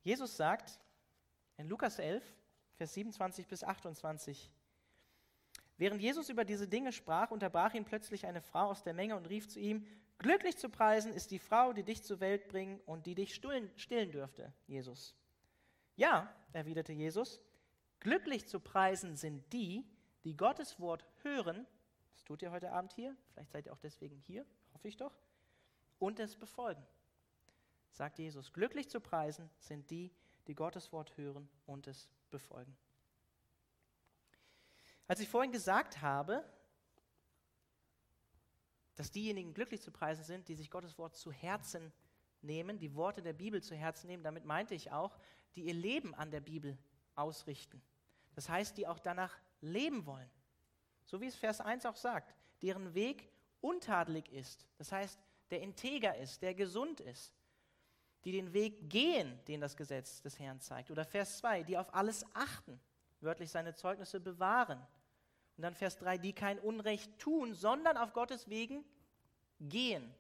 Jesus 0.03 0.37
sagt 0.37 0.79
in 1.57 1.69
Lukas 1.69 1.99
11, 1.99 2.25
Vers 2.75 2.95
27 2.95 3.47
bis 3.47 3.65
28, 3.65 4.51
Während 5.83 6.01
Jesus 6.01 6.29
über 6.29 6.45
diese 6.45 6.69
Dinge 6.69 6.93
sprach, 6.93 7.33
unterbrach 7.33 7.75
ihn 7.75 7.85
plötzlich 7.85 8.25
eine 8.25 8.41
Frau 8.41 8.71
aus 8.71 8.85
der 8.85 8.95
Menge 8.95 9.17
und 9.17 9.29
rief 9.29 9.49
zu 9.49 9.59
ihm, 9.59 9.85
Glücklich 10.19 10.57
zu 10.57 10.69
preisen 10.69 11.13
ist 11.13 11.33
die 11.33 11.41
Frau, 11.41 11.73
die 11.73 11.83
dich 11.83 12.05
zur 12.05 12.21
Welt 12.21 12.47
bringen 12.47 12.79
und 12.87 13.05
die 13.07 13.17
dich 13.17 13.35
stillen 13.35 14.13
dürfte, 14.13 14.53
Jesus. 14.69 15.17
Ja, 15.97 16.33
erwiderte 16.53 16.93
Jesus, 16.93 17.41
glücklich 17.99 18.47
zu 18.47 18.61
preisen 18.61 19.17
sind 19.17 19.53
die, 19.53 19.85
die 20.23 20.37
Gottes 20.37 20.79
Wort 20.79 21.05
hören, 21.25 21.67
das 22.13 22.23
tut 22.23 22.43
ihr 22.43 22.53
heute 22.53 22.71
Abend 22.71 22.93
hier, 22.93 23.17
vielleicht 23.33 23.51
seid 23.51 23.67
ihr 23.67 23.73
auch 23.73 23.81
deswegen 23.81 24.21
hier, 24.21 24.47
hoffe 24.75 24.87
ich 24.87 24.97
doch, 24.97 25.19
und 25.99 26.21
es 26.21 26.37
befolgen. 26.37 26.87
Sagt 27.91 28.21
Jesus, 28.21 28.53
glücklich 28.53 28.89
zu 28.89 29.01
preisen 29.01 29.51
sind 29.59 29.91
die, 29.91 30.13
die 30.47 30.55
Gottes 30.55 30.93
Wort 30.93 31.17
hören 31.17 31.49
und 31.67 31.89
es 31.89 32.09
befolgen. 32.31 32.77
Als 35.09 35.21
ich 35.21 35.29
vorhin 35.29 35.53
gesagt 35.53 36.01
habe, 36.01 36.45
dass 38.95 39.11
diejenigen 39.11 39.55
glücklich 39.55 39.81
zu 39.81 39.91
preisen 39.91 40.25
sind, 40.25 40.49
die 40.49 40.55
sich 40.55 40.71
Gottes 40.71 40.99
Wort 40.99 41.17
zu 41.17 41.33
Herzen 41.33 41.93
nehmen, 42.43 42.79
die 42.79 42.95
Worte 42.95 43.23
der 43.23 43.33
Bibel 43.33 43.63
zu 43.63 43.75
Herzen 43.75 44.07
nehmen, 44.07 44.23
damit 44.23 44.45
meinte 44.45 44.75
ich 44.75 44.91
auch, 44.93 45.19
die 45.55 45.65
ihr 45.65 45.75
Leben 45.75 46.15
an 46.15 46.31
der 46.31 46.41
Bibel 46.41 46.79
ausrichten. 47.15 47.83
Das 48.35 48.49
heißt, 48.49 48.77
die 48.77 48.87
auch 48.87 48.99
danach 48.99 49.37
leben 49.61 50.07
wollen. 50.07 50.31
So 51.05 51.21
wie 51.21 51.27
es 51.27 51.37
Vers 51.37 51.61
1 51.61 51.87
auch 51.87 51.97
sagt, 51.97 52.35
deren 52.63 52.95
Weg 52.95 53.31
untadelig 53.61 54.31
ist. 54.33 54.67
Das 54.79 54.93
heißt, 54.93 55.19
der 55.51 55.61
integer 55.61 56.17
ist, 56.17 56.43
der 56.43 56.55
gesund 56.55 57.01
ist. 57.01 57.35
Die 58.25 58.33
den 58.33 58.53
Weg 58.53 58.89
gehen, 58.89 59.39
den 59.47 59.61
das 59.61 59.77
Gesetz 59.77 60.23
des 60.23 60.39
Herrn 60.39 60.61
zeigt. 60.61 60.91
Oder 60.91 61.05
Vers 61.05 61.39
2, 61.39 61.65
die 61.65 61.77
auf 61.77 61.93
alles 61.93 62.25
achten, 62.35 62.81
wörtlich 63.23 63.51
seine 63.51 63.75
Zeugnisse 63.75 64.21
bewahren. 64.21 64.79
Und 65.57 65.63
dann 65.63 65.75
Vers 65.75 65.99
3, 65.99 66.19
die 66.19 66.33
kein 66.33 66.59
Unrecht 66.59 67.19
tun, 67.19 67.55
sondern 67.55 67.97
auf 67.97 68.13
Gottes 68.13 68.49
Wegen 68.49 68.85
gehen. 69.61 70.15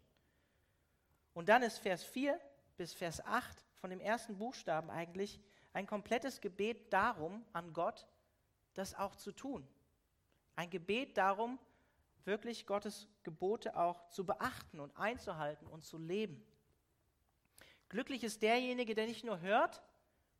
Und 1.34 1.48
dann 1.48 1.62
ist 1.62 1.78
Vers 1.78 2.04
4 2.04 2.38
bis 2.76 2.92
Vers 2.92 3.24
8 3.24 3.64
von 3.76 3.90
dem 3.90 4.00
ersten 4.00 4.36
Buchstaben 4.36 4.90
eigentlich 4.90 5.40
ein 5.72 5.86
komplettes 5.86 6.40
Gebet 6.40 6.92
darum, 6.92 7.44
an 7.52 7.72
Gott 7.72 8.06
das 8.74 8.94
auch 8.94 9.16
zu 9.16 9.32
tun. 9.32 9.66
Ein 10.56 10.70
Gebet 10.70 11.16
darum, 11.16 11.58
wirklich 12.24 12.66
Gottes 12.66 13.08
Gebote 13.22 13.76
auch 13.76 14.08
zu 14.08 14.24
beachten 14.24 14.80
und 14.80 14.96
einzuhalten 14.96 15.66
und 15.66 15.82
zu 15.84 15.98
leben. 15.98 16.44
Glücklich 17.88 18.24
ist 18.24 18.42
derjenige, 18.42 18.94
der 18.94 19.06
nicht 19.06 19.24
nur 19.24 19.40
hört, 19.40 19.82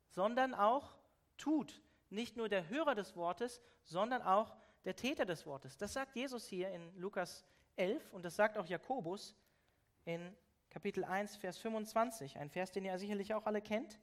sondern 0.09 0.55
auch 0.55 0.97
tut. 1.37 1.83
Nicht 2.13 2.37
nur 2.37 2.51
der 2.51 2.69
Hörer 2.69 2.95
des 2.95 3.17
Wortes, 3.17 3.63
sondern 3.85 4.21
auch 4.21 4.55
der 4.85 4.95
Täter 4.95 5.25
des 5.25 5.47
Wortes. 5.47 5.79
Das 5.79 5.95
sagt 5.95 6.15
Jesus 6.15 6.47
hier 6.47 6.69
in 6.69 6.95
Lukas 6.97 7.43
11 7.77 8.13
und 8.13 8.23
das 8.23 8.37
sagt 8.37 8.59
auch 8.59 8.67
Jakobus 8.67 9.35
in 10.05 10.37
Kapitel 10.69 11.05
1, 11.05 11.37
Vers 11.37 11.57
25. 11.57 12.37
Ein 12.37 12.51
Vers, 12.51 12.71
den 12.71 12.85
ihr 12.85 12.99
sicherlich 12.99 13.33
auch 13.33 13.47
alle 13.47 13.63
kennt. 13.63 13.99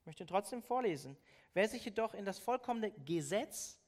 Ich 0.00 0.06
möchte 0.06 0.24
ihn 0.24 0.26
trotzdem 0.26 0.60
vorlesen. 0.60 1.16
Wer 1.54 1.68
sich 1.68 1.84
jedoch 1.84 2.14
in 2.14 2.24
das 2.24 2.40
vollkommene 2.40 2.90
Gesetz 2.90 3.78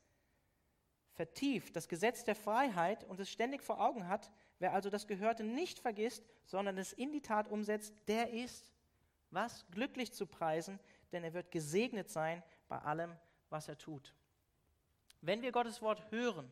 vertieft, 1.15 1.75
das 1.75 1.88
Gesetz 1.88 2.23
der 2.23 2.37
Freiheit 2.37 3.03
und 3.03 3.19
es 3.19 3.29
ständig 3.29 3.65
vor 3.65 3.81
Augen 3.81 4.07
hat, 4.07 4.31
wer 4.61 4.73
also 4.73 4.88
das 4.88 5.09
Gehörte 5.09 5.43
nicht 5.43 5.81
vergisst, 5.81 6.25
sondern 6.45 6.79
es 6.79 6.93
in 6.93 7.11
die 7.11 7.23
Tat 7.23 7.49
umsetzt, 7.49 7.93
der 8.07 8.31
ist, 8.31 8.73
was? 9.31 9.67
Glücklich 9.73 10.12
zu 10.12 10.27
preisen, 10.27 10.79
denn 11.11 11.25
er 11.25 11.35
wird 11.35 11.50
gesegnet 11.50 12.09
sein 12.09 12.45
bei 12.69 12.79
allem, 12.79 13.19
was 13.50 13.69
er 13.69 13.78
tut. 13.78 14.14
Wenn 15.21 15.43
wir 15.43 15.52
Gottes 15.52 15.83
Wort 15.83 16.11
hören 16.11 16.50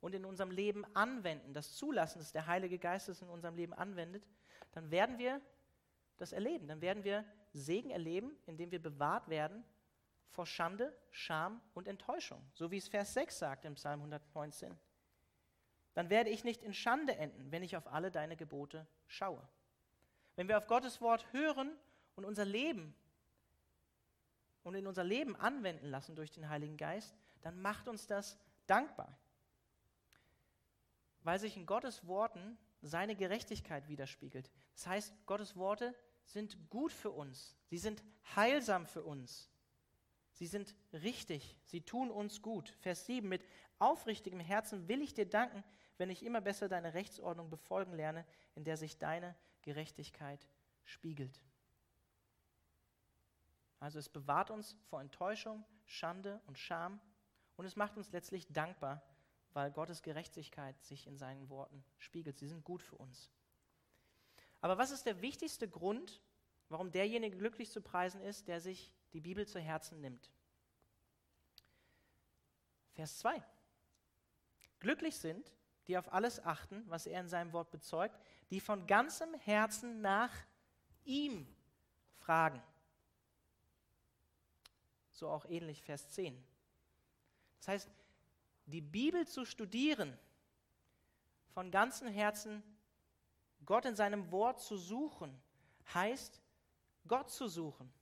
und 0.00 0.14
in 0.14 0.24
unserem 0.24 0.50
Leben 0.50 0.84
anwenden, 0.94 1.52
das 1.52 1.74
zulassen, 1.74 2.18
dass 2.18 2.32
der 2.32 2.46
Heilige 2.46 2.78
Geist 2.78 3.08
es 3.08 3.22
in 3.22 3.28
unserem 3.28 3.56
Leben 3.56 3.74
anwendet, 3.74 4.26
dann 4.72 4.90
werden 4.90 5.18
wir 5.18 5.40
das 6.16 6.32
erleben. 6.32 6.68
Dann 6.68 6.80
werden 6.80 7.04
wir 7.04 7.24
Segen 7.52 7.90
erleben, 7.90 8.36
indem 8.46 8.70
wir 8.70 8.80
bewahrt 8.80 9.28
werden 9.28 9.64
vor 10.30 10.46
Schande, 10.46 10.96
Scham 11.10 11.60
und 11.74 11.88
Enttäuschung, 11.88 12.40
so 12.52 12.70
wie 12.70 12.76
es 12.76 12.88
Vers 12.88 13.14
6 13.14 13.38
sagt 13.38 13.64
im 13.64 13.74
Psalm 13.74 14.00
119. 14.00 14.76
Dann 15.94 16.10
werde 16.10 16.30
ich 16.30 16.44
nicht 16.44 16.62
in 16.62 16.74
Schande 16.74 17.16
enden, 17.16 17.50
wenn 17.50 17.64
ich 17.64 17.76
auf 17.76 17.88
alle 17.88 18.12
deine 18.12 18.36
Gebote 18.36 18.86
schaue. 19.06 19.42
Wenn 20.36 20.46
wir 20.46 20.58
auf 20.58 20.68
Gottes 20.68 21.00
Wort 21.00 21.32
hören 21.32 21.76
und 22.14 22.24
unser 22.24 22.44
Leben 22.44 22.94
und 24.62 24.74
in 24.74 24.86
unser 24.86 25.04
Leben 25.04 25.36
anwenden 25.36 25.86
lassen 25.86 26.16
durch 26.16 26.30
den 26.30 26.48
Heiligen 26.48 26.76
Geist, 26.76 27.14
dann 27.42 27.60
macht 27.60 27.88
uns 27.88 28.06
das 28.06 28.38
dankbar. 28.66 29.18
Weil 31.22 31.38
sich 31.38 31.56
in 31.56 31.66
Gottes 31.66 32.06
Worten 32.06 32.58
seine 32.82 33.16
Gerechtigkeit 33.16 33.88
widerspiegelt. 33.88 34.50
Das 34.74 34.86
heißt, 34.86 35.14
Gottes 35.26 35.56
Worte 35.56 35.94
sind 36.24 36.70
gut 36.70 36.92
für 36.92 37.10
uns. 37.10 37.56
Sie 37.66 37.78
sind 37.78 38.02
heilsam 38.36 38.86
für 38.86 39.02
uns. 39.02 39.50
Sie 40.32 40.46
sind 40.46 40.76
richtig, 40.92 41.56
sie 41.64 41.80
tun 41.80 42.10
uns 42.10 42.42
gut. 42.42 42.68
Vers 42.80 43.06
7, 43.06 43.28
mit 43.28 43.44
aufrichtigem 43.80 44.38
Herzen 44.38 44.86
will 44.86 45.02
ich 45.02 45.12
dir 45.12 45.28
danken, 45.28 45.64
wenn 45.96 46.10
ich 46.10 46.24
immer 46.24 46.40
besser 46.40 46.68
deine 46.68 46.94
Rechtsordnung 46.94 47.50
befolgen 47.50 47.92
lerne, 47.94 48.24
in 48.54 48.62
der 48.62 48.76
sich 48.76 48.98
deine 48.98 49.34
Gerechtigkeit 49.62 50.46
spiegelt. 50.84 51.42
Also 53.80 53.98
es 53.98 54.08
bewahrt 54.08 54.50
uns 54.50 54.76
vor 54.88 55.00
Enttäuschung, 55.00 55.64
Schande 55.84 56.40
und 56.46 56.58
Scham 56.58 57.00
und 57.56 57.64
es 57.64 57.76
macht 57.76 57.96
uns 57.96 58.10
letztlich 58.12 58.46
dankbar, 58.52 59.02
weil 59.52 59.70
Gottes 59.70 60.02
Gerechtigkeit 60.02 60.80
sich 60.82 61.06
in 61.06 61.16
seinen 61.16 61.48
Worten 61.48 61.84
spiegelt. 61.98 62.38
Sie 62.38 62.48
sind 62.48 62.64
gut 62.64 62.82
für 62.82 62.96
uns. 62.96 63.30
Aber 64.60 64.78
was 64.78 64.90
ist 64.90 65.06
der 65.06 65.20
wichtigste 65.22 65.68
Grund, 65.68 66.20
warum 66.68 66.90
derjenige 66.90 67.36
glücklich 67.36 67.70
zu 67.70 67.80
preisen 67.80 68.20
ist, 68.20 68.48
der 68.48 68.60
sich 68.60 68.92
die 69.12 69.20
Bibel 69.20 69.46
zu 69.46 69.60
Herzen 69.60 70.00
nimmt. 70.00 70.30
Vers 72.92 73.18
2. 73.18 73.42
Glücklich 74.80 75.16
sind, 75.16 75.52
die 75.86 75.96
auf 75.96 76.12
alles 76.12 76.44
achten, 76.44 76.84
was 76.88 77.06
er 77.06 77.20
in 77.20 77.28
seinem 77.28 77.52
Wort 77.52 77.70
bezeugt, 77.70 78.20
die 78.50 78.60
von 78.60 78.86
ganzem 78.86 79.32
Herzen 79.34 80.00
nach 80.00 80.32
ihm 81.04 81.46
fragen. 82.16 82.62
So 85.18 85.28
auch 85.28 85.46
ähnlich 85.46 85.82
Vers 85.82 86.10
10. 86.10 86.40
Das 87.58 87.68
heißt, 87.68 87.90
die 88.66 88.80
Bibel 88.80 89.26
zu 89.26 89.44
studieren, 89.44 90.16
von 91.54 91.72
ganzem 91.72 92.06
Herzen 92.06 92.62
Gott 93.66 93.84
in 93.84 93.96
seinem 93.96 94.30
Wort 94.30 94.60
zu 94.60 94.76
suchen, 94.76 95.36
heißt, 95.92 96.40
Gott 97.08 97.32
zu 97.32 97.48
suchen. 97.48 97.92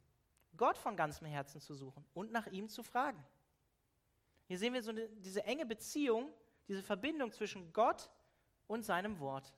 Gott 0.59 0.76
von 0.76 0.94
ganzem 0.94 1.26
Herzen 1.26 1.59
zu 1.59 1.74
suchen 1.74 2.05
und 2.12 2.33
nach 2.33 2.48
ihm 2.48 2.68
zu 2.68 2.83
fragen. 2.83 3.24
Hier 4.46 4.59
sehen 4.59 4.74
wir 4.74 4.83
so 4.83 4.92
diese 4.92 5.42
enge 5.44 5.64
Beziehung, 5.64 6.31
diese 6.68 6.83
Verbindung 6.83 7.33
zwischen 7.33 7.72
Gott 7.72 8.11
und 8.66 8.85
seinem 8.85 9.18
Wort, 9.20 9.55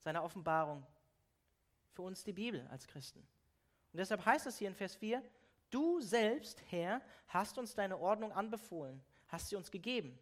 seiner 0.00 0.22
Offenbarung. 0.22 0.86
Für 1.92 2.02
uns 2.02 2.22
die 2.22 2.34
Bibel 2.34 2.66
als 2.70 2.86
Christen. 2.86 3.20
Und 3.92 3.96
deshalb 3.96 4.26
heißt 4.26 4.46
es 4.46 4.58
hier 4.58 4.68
in 4.68 4.74
Vers 4.74 4.94
4, 4.94 5.22
du 5.70 6.00
selbst, 6.00 6.62
Herr, 6.70 7.00
hast 7.28 7.58
uns 7.58 7.74
deine 7.74 7.98
Ordnung 7.98 8.32
anbefohlen, 8.32 9.02
hast 9.28 9.48
sie 9.48 9.56
uns 9.56 9.70
gegeben. 9.70 10.18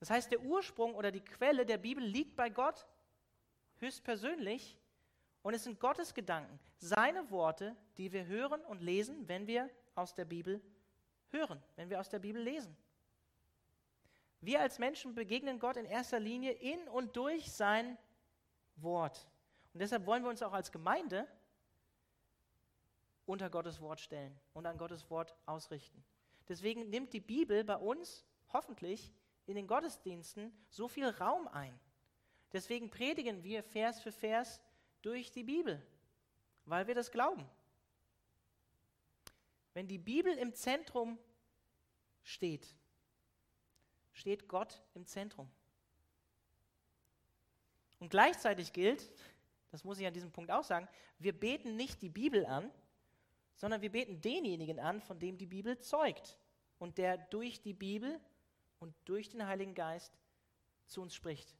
Das 0.00 0.10
heißt, 0.10 0.30
der 0.30 0.42
Ursprung 0.42 0.94
oder 0.94 1.10
die 1.10 1.24
Quelle 1.24 1.64
der 1.64 1.78
Bibel 1.78 2.04
liegt 2.04 2.36
bei 2.36 2.50
Gott 2.50 2.86
höchstpersönlich 3.78 4.78
und 5.42 5.54
es 5.54 5.64
sind 5.64 5.80
Gottes 5.80 6.14
Gedanken, 6.14 6.58
seine 6.78 7.30
Worte, 7.30 7.76
die 7.96 8.12
wir 8.12 8.26
hören 8.26 8.60
und 8.62 8.80
lesen, 8.80 9.28
wenn 9.28 9.46
wir 9.46 9.70
aus 9.94 10.14
der 10.14 10.24
Bibel 10.24 10.60
hören, 11.30 11.62
wenn 11.76 11.90
wir 11.90 12.00
aus 12.00 12.08
der 12.08 12.18
Bibel 12.18 12.42
lesen. 12.42 12.76
Wir 14.40 14.60
als 14.60 14.78
Menschen 14.78 15.14
begegnen 15.14 15.58
Gott 15.58 15.76
in 15.76 15.86
erster 15.86 16.20
Linie 16.20 16.52
in 16.52 16.86
und 16.88 17.16
durch 17.16 17.50
sein 17.52 17.96
Wort. 18.76 19.26
Und 19.72 19.80
deshalb 19.80 20.06
wollen 20.06 20.22
wir 20.22 20.30
uns 20.30 20.42
auch 20.42 20.52
als 20.52 20.70
Gemeinde 20.70 21.26
unter 23.26 23.50
Gottes 23.50 23.80
Wort 23.80 24.00
stellen 24.00 24.38
und 24.52 24.66
an 24.66 24.78
Gottes 24.78 25.08
Wort 25.10 25.34
ausrichten. 25.46 26.04
Deswegen 26.48 26.90
nimmt 26.90 27.12
die 27.12 27.20
Bibel 27.20 27.64
bei 27.64 27.76
uns 27.76 28.24
hoffentlich 28.52 29.12
in 29.46 29.54
den 29.54 29.66
Gottesdiensten 29.66 30.52
so 30.68 30.88
viel 30.88 31.08
Raum 31.08 31.48
ein. 31.48 31.78
Deswegen 32.52 32.90
predigen 32.90 33.42
wir 33.42 33.62
Vers 33.62 34.00
für 34.00 34.12
Vers 34.12 34.60
durch 35.02 35.30
die 35.30 35.42
Bibel, 35.42 35.84
weil 36.66 36.86
wir 36.86 36.94
das 36.94 37.10
glauben. 37.10 37.48
Wenn 39.72 39.88
die 39.88 39.98
Bibel 39.98 40.32
im 40.38 40.54
Zentrum 40.54 41.18
steht, 42.22 42.74
steht 44.12 44.48
Gott 44.48 44.82
im 44.94 45.06
Zentrum. 45.06 45.50
Und 47.98 48.08
gleichzeitig 48.08 48.72
gilt, 48.72 49.10
das 49.70 49.82
muss 49.82 49.98
ich 49.98 50.06
an 50.06 50.14
diesem 50.14 50.30
Punkt 50.30 50.50
auch 50.50 50.62
sagen, 50.62 50.88
wir 51.18 51.32
beten 51.38 51.74
nicht 51.74 52.02
die 52.02 52.08
Bibel 52.08 52.46
an, 52.46 52.70
sondern 53.56 53.82
wir 53.82 53.90
beten 53.90 54.20
denjenigen 54.20 54.80
an, 54.80 55.00
von 55.00 55.18
dem 55.18 55.38
die 55.38 55.46
Bibel 55.46 55.78
zeugt 55.78 56.38
und 56.78 56.98
der 56.98 57.18
durch 57.18 57.60
die 57.62 57.74
Bibel 57.74 58.20
und 58.80 58.94
durch 59.04 59.28
den 59.28 59.46
Heiligen 59.46 59.74
Geist 59.74 60.18
zu 60.86 61.00
uns 61.00 61.14
spricht, 61.14 61.54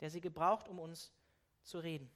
der 0.00 0.10
sie 0.10 0.20
gebraucht, 0.20 0.68
um 0.68 0.78
uns 0.78 1.12
zu 1.62 1.78
reden. 1.78 2.10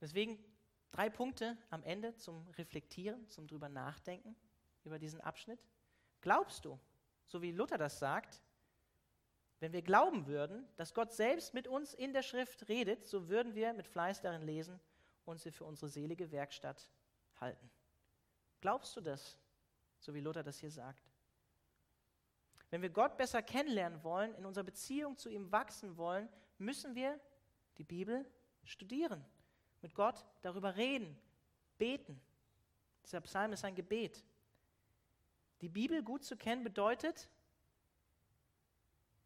Deswegen 0.00 0.42
drei 0.90 1.08
Punkte 1.08 1.56
am 1.70 1.82
Ende 1.84 2.16
zum 2.16 2.46
Reflektieren, 2.58 3.28
zum 3.28 3.46
drüber 3.46 3.68
nachdenken 3.68 4.34
über 4.84 4.98
diesen 4.98 5.20
Abschnitt. 5.20 5.60
Glaubst 6.20 6.64
du, 6.64 6.78
so 7.26 7.40
wie 7.40 7.52
Luther 7.52 7.78
das 7.78 8.00
sagt, 8.00 8.42
wenn 9.60 9.72
wir 9.72 9.82
glauben 9.82 10.26
würden, 10.26 10.66
dass 10.76 10.92
Gott 10.92 11.12
selbst 11.12 11.54
mit 11.54 11.68
uns 11.68 11.94
in 11.94 12.12
der 12.12 12.22
Schrift 12.22 12.68
redet, 12.68 13.06
so 13.06 13.28
würden 13.28 13.54
wir 13.54 13.72
mit 13.74 13.86
Fleiß 13.86 14.20
darin 14.20 14.42
lesen 14.42 14.80
und 15.24 15.40
sie 15.40 15.50
für 15.50 15.64
unsere 15.64 15.88
selige 15.88 16.30
Werkstatt 16.30 16.88
halten. 17.40 17.70
Glaubst 18.60 18.96
du 18.96 19.00
das, 19.00 19.38
so 19.98 20.14
wie 20.14 20.20
Luther 20.20 20.42
das 20.42 20.58
hier 20.58 20.70
sagt? 20.70 21.10
Wenn 22.70 22.82
wir 22.82 22.90
Gott 22.90 23.16
besser 23.16 23.42
kennenlernen 23.42 24.02
wollen, 24.02 24.34
in 24.34 24.46
unserer 24.46 24.64
Beziehung 24.64 25.16
zu 25.16 25.28
ihm 25.28 25.52
wachsen 25.52 25.96
wollen, 25.96 26.28
müssen 26.58 26.94
wir 26.94 27.20
die 27.76 27.84
Bibel 27.84 28.24
studieren, 28.64 29.24
mit 29.82 29.94
Gott 29.94 30.24
darüber 30.40 30.76
reden, 30.76 31.18
beten. 31.76 32.20
Dieser 33.04 33.20
Psalm 33.20 33.52
ist 33.52 33.64
ein 33.64 33.74
Gebet. 33.74 34.24
Die 35.60 35.68
Bibel 35.68 36.02
gut 36.02 36.24
zu 36.24 36.36
kennen 36.36 36.64
bedeutet, 36.64 37.28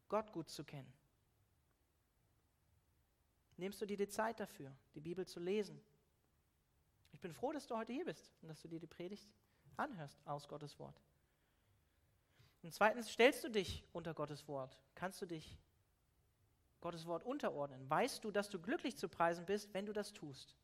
Gott 0.09 0.31
gut 0.31 0.49
zu 0.49 0.63
kennen. 0.63 0.91
Nimmst 3.57 3.81
du 3.81 3.85
dir 3.85 3.97
die 3.97 4.07
Zeit 4.07 4.39
dafür, 4.39 4.71
die 4.93 5.01
Bibel 5.01 5.25
zu 5.25 5.39
lesen? 5.39 5.81
Ich 7.11 7.19
bin 7.19 7.33
froh, 7.33 7.51
dass 7.51 7.65
du 7.65 7.75
heute 7.75 7.93
hier 7.93 8.05
bist 8.05 8.31
und 8.41 8.47
dass 8.49 8.61
du 8.61 8.67
dir 8.67 8.79
die 8.79 8.87
Predigt 8.87 9.27
anhörst 9.75 10.19
aus 10.25 10.47
Gottes 10.47 10.77
Wort. 10.79 11.01
Und 12.61 12.73
zweitens, 12.73 13.09
stellst 13.09 13.43
du 13.43 13.49
dich 13.49 13.83
unter 13.93 14.13
Gottes 14.13 14.47
Wort? 14.47 14.77
Kannst 14.93 15.21
du 15.21 15.25
dich 15.25 15.57
Gottes 16.81 17.05
Wort 17.05 17.23
unterordnen? 17.23 17.89
Weißt 17.89 18.23
du, 18.23 18.31
dass 18.31 18.49
du 18.49 18.59
glücklich 18.59 18.97
zu 18.97 19.09
preisen 19.09 19.45
bist, 19.45 19.73
wenn 19.73 19.85
du 19.85 19.93
das 19.93 20.13
tust? 20.13 20.55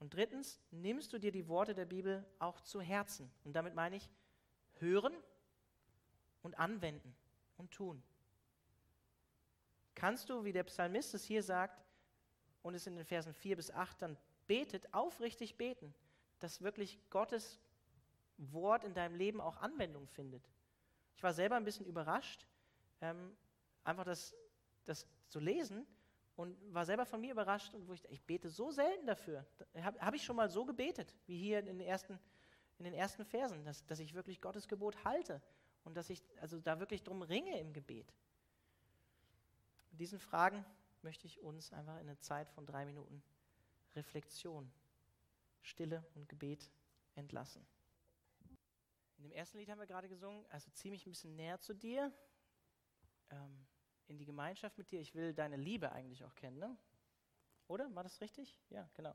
Und 0.00 0.14
drittens, 0.14 0.60
nimmst 0.70 1.12
du 1.12 1.18
dir 1.18 1.30
die 1.30 1.46
Worte 1.48 1.74
der 1.74 1.86
Bibel 1.86 2.26
auch 2.38 2.60
zu 2.60 2.80
Herzen? 2.80 3.30
Und 3.44 3.54
damit 3.54 3.74
meine 3.74 3.96
ich 3.96 4.10
hören 4.80 5.14
und 6.42 6.58
anwenden 6.58 7.14
und 7.56 7.70
tun. 7.70 8.02
Kannst 10.02 10.28
du, 10.30 10.42
wie 10.42 10.50
der 10.50 10.64
Psalmist 10.64 11.14
es 11.14 11.22
hier 11.22 11.44
sagt 11.44 11.80
und 12.62 12.74
es 12.74 12.88
in 12.88 12.96
den 12.96 13.04
Versen 13.04 13.32
4 13.32 13.54
bis 13.54 13.70
8 13.70 14.02
dann 14.02 14.18
betet, 14.48 14.92
aufrichtig 14.92 15.56
beten, 15.56 15.94
dass 16.40 16.60
wirklich 16.60 16.98
Gottes 17.08 17.60
Wort 18.36 18.82
in 18.82 18.94
deinem 18.94 19.14
Leben 19.14 19.40
auch 19.40 19.58
Anwendung 19.58 20.08
findet. 20.08 20.50
Ich 21.14 21.22
war 21.22 21.32
selber 21.32 21.54
ein 21.54 21.62
bisschen 21.62 21.86
überrascht, 21.86 22.48
ähm, 23.00 23.36
einfach 23.84 24.02
das, 24.02 24.34
das 24.86 25.06
zu 25.28 25.38
lesen 25.38 25.86
und 26.34 26.56
war 26.74 26.84
selber 26.84 27.06
von 27.06 27.20
mir 27.20 27.30
überrascht 27.30 27.72
und 27.72 27.86
wo 27.86 27.92
ich, 27.92 28.04
ich 28.10 28.24
bete 28.24 28.48
so 28.48 28.72
selten 28.72 29.06
dafür. 29.06 29.46
Habe 29.84 30.00
hab 30.00 30.14
ich 30.14 30.24
schon 30.24 30.34
mal 30.34 30.48
so 30.48 30.64
gebetet, 30.64 31.14
wie 31.26 31.38
hier 31.38 31.60
in 31.60 31.66
den 31.66 31.80
ersten, 31.80 32.18
in 32.78 32.86
den 32.86 32.94
ersten 32.94 33.24
Versen, 33.24 33.64
dass, 33.64 33.86
dass 33.86 34.00
ich 34.00 34.14
wirklich 34.14 34.40
Gottes 34.40 34.66
Gebot 34.66 35.04
halte 35.04 35.40
und 35.84 35.96
dass 35.96 36.10
ich 36.10 36.24
also 36.40 36.58
da 36.58 36.80
wirklich 36.80 37.04
drum 37.04 37.22
ringe 37.22 37.56
im 37.60 37.72
Gebet. 37.72 38.12
Mit 39.92 40.00
diesen 40.00 40.18
Fragen 40.18 40.64
möchte 41.02 41.26
ich 41.26 41.40
uns 41.40 41.72
einfach 41.72 41.94
in 41.94 42.08
eine 42.08 42.18
Zeit 42.18 42.50
von 42.50 42.66
drei 42.66 42.84
Minuten 42.84 43.22
Reflexion, 43.94 44.72
Stille 45.60 46.04
und 46.14 46.28
Gebet 46.28 46.70
entlassen. 47.14 47.64
In 49.18 49.22
dem 49.24 49.32
ersten 49.32 49.58
Lied 49.58 49.70
haben 49.70 49.78
wir 49.78 49.86
gerade 49.86 50.08
gesungen, 50.08 50.44
also 50.48 50.70
zieh 50.72 50.90
mich 50.90 51.06
ein 51.06 51.10
bisschen 51.10 51.36
näher 51.36 51.60
zu 51.60 51.74
dir, 51.74 52.12
ähm, 53.30 53.66
in 54.08 54.18
die 54.18 54.24
Gemeinschaft 54.24 54.78
mit 54.78 54.90
dir. 54.90 55.00
Ich 55.00 55.14
will 55.14 55.34
deine 55.34 55.56
Liebe 55.56 55.92
eigentlich 55.92 56.24
auch 56.24 56.34
kennen, 56.34 56.58
ne? 56.58 56.76
Oder? 57.68 57.94
War 57.94 58.02
das 58.02 58.20
richtig? 58.20 58.58
Ja, 58.70 58.88
genau. 58.94 59.14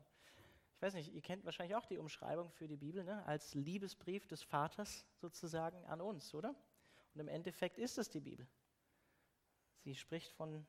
Ich 0.76 0.82
weiß 0.82 0.94
nicht, 0.94 1.12
ihr 1.12 1.22
kennt 1.22 1.44
wahrscheinlich 1.44 1.76
auch 1.76 1.86
die 1.86 1.98
Umschreibung 1.98 2.50
für 2.52 2.68
die 2.68 2.76
Bibel, 2.76 3.02
ne? 3.02 3.26
als 3.26 3.54
Liebesbrief 3.54 4.28
des 4.28 4.44
Vaters 4.44 5.04
sozusagen 5.16 5.84
an 5.86 6.00
uns, 6.00 6.32
oder? 6.34 6.54
Und 7.14 7.20
im 7.20 7.28
Endeffekt 7.28 7.78
ist 7.78 7.98
es 7.98 8.08
die 8.08 8.20
Bibel. 8.20 8.46
Sie 9.84 9.94
spricht 9.94 10.32
von 10.32 10.66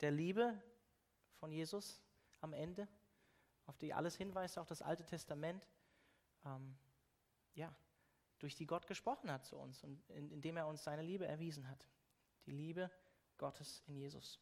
der 0.00 0.10
Liebe 0.10 0.60
von 1.38 1.50
Jesus 1.50 2.00
am 2.40 2.52
Ende, 2.52 2.88
auf 3.66 3.76
die 3.78 3.92
alles 3.92 4.16
hinweist, 4.16 4.58
auch 4.58 4.66
das 4.66 4.82
Alte 4.82 5.04
Testament. 5.04 5.66
Ähm, 6.44 6.76
ja, 7.54 7.74
durch 8.38 8.54
die 8.54 8.66
Gott 8.66 8.86
gesprochen 8.86 9.30
hat 9.30 9.44
zu 9.44 9.56
uns 9.56 9.82
und 9.82 10.08
in, 10.10 10.30
indem 10.30 10.56
er 10.56 10.66
uns 10.66 10.84
seine 10.84 11.02
Liebe 11.02 11.26
erwiesen 11.26 11.68
hat. 11.68 11.84
Die 12.46 12.52
Liebe 12.52 12.90
Gottes 13.38 13.82
in 13.86 13.96
Jesus. 13.96 14.38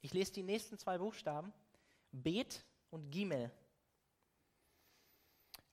Ich 0.00 0.12
lese 0.12 0.32
die 0.32 0.42
nächsten 0.42 0.78
zwei 0.78 0.98
Buchstaben, 0.98 1.52
Bet 2.12 2.64
und 2.90 3.10
Gimel. 3.10 3.50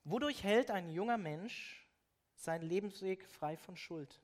Wodurch 0.04 0.42
hält 0.42 0.70
ein 0.70 0.90
junger 0.90 1.18
Mensch 1.18 1.86
seinen 2.34 2.62
Lebensweg 2.62 3.26
frei 3.26 3.56
von 3.56 3.76
Schuld? 3.76 4.20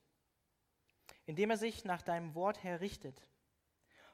Indem 1.28 1.50
er 1.50 1.58
sich 1.58 1.84
nach 1.84 2.00
deinem 2.00 2.34
Wort 2.34 2.64
herrichtet. 2.64 3.20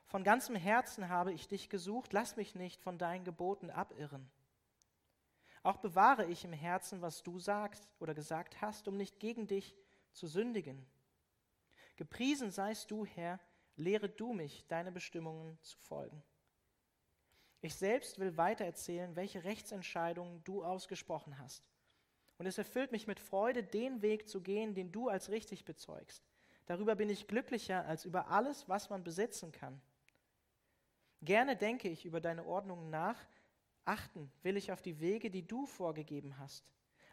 Von 0.04 0.24
ganzem 0.24 0.56
Herzen 0.56 1.08
habe 1.08 1.32
ich 1.32 1.46
dich 1.46 1.68
gesucht, 1.68 2.12
lass 2.12 2.36
mich 2.36 2.56
nicht 2.56 2.82
von 2.82 2.98
deinen 2.98 3.24
Geboten 3.24 3.70
abirren. 3.70 4.28
Auch 5.62 5.76
bewahre 5.76 6.26
ich 6.26 6.44
im 6.44 6.52
Herzen, 6.52 7.02
was 7.02 7.22
du 7.22 7.38
sagst 7.38 7.88
oder 8.00 8.14
gesagt 8.14 8.60
hast, 8.60 8.88
um 8.88 8.96
nicht 8.96 9.20
gegen 9.20 9.46
dich 9.46 9.76
zu 10.10 10.26
sündigen. 10.26 10.84
Gepriesen 11.94 12.50
seist 12.50 12.90
du, 12.90 13.06
Herr, 13.06 13.38
lehre 13.76 14.08
du 14.08 14.32
mich, 14.32 14.66
deine 14.66 14.90
Bestimmungen 14.90 15.56
zu 15.62 15.78
folgen. 15.78 16.20
Ich 17.60 17.76
selbst 17.76 18.18
will 18.18 18.36
weitererzählen, 18.36 19.14
welche 19.14 19.44
Rechtsentscheidungen 19.44 20.42
du 20.42 20.64
ausgesprochen 20.64 21.38
hast. 21.38 21.62
Und 22.38 22.46
es 22.46 22.58
erfüllt 22.58 22.90
mich 22.90 23.06
mit 23.06 23.20
Freude, 23.20 23.62
den 23.62 24.02
Weg 24.02 24.28
zu 24.28 24.40
gehen, 24.40 24.74
den 24.74 24.90
du 24.90 25.08
als 25.08 25.28
richtig 25.28 25.64
bezeugst. 25.64 26.24
Darüber 26.66 26.94
bin 26.94 27.10
ich 27.10 27.26
glücklicher 27.26 27.84
als 27.86 28.04
über 28.04 28.28
alles, 28.28 28.68
was 28.68 28.90
man 28.90 29.04
besitzen 29.04 29.52
kann. 29.52 29.80
Gerne 31.20 31.56
denke 31.56 31.88
ich 31.88 32.04
über 32.04 32.20
deine 32.20 32.44
Ordnungen 32.44 32.90
nach, 32.90 33.18
Achten 33.84 34.32
will 34.42 34.56
ich 34.56 34.72
auf 34.72 34.80
die 34.80 34.98
Wege, 35.00 35.30
die 35.30 35.46
du 35.46 35.66
vorgegeben 35.66 36.38
hast. 36.38 36.64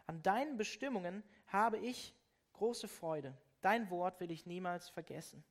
An 0.06 0.22
deinen 0.22 0.56
Bestimmungen 0.56 1.22
habe 1.46 1.78
ich 1.78 2.14
große 2.54 2.88
Freude. 2.88 3.36
Dein 3.60 3.90
Wort 3.90 4.20
will 4.20 4.30
ich 4.30 4.46
niemals 4.46 4.88
vergessen. 4.88 5.44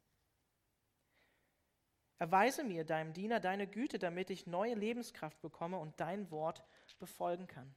Erweise 2.17 2.63
mir, 2.63 2.83
deinem 2.83 3.13
Diener, 3.13 3.39
deine 3.39 3.67
Güte, 3.67 3.97
damit 3.97 4.29
ich 4.29 4.45
neue 4.45 4.75
Lebenskraft 4.75 5.39
bekomme 5.41 5.77
und 5.77 5.99
dein 5.99 6.29
Wort 6.29 6.63
befolgen 6.99 7.47
kann. 7.47 7.73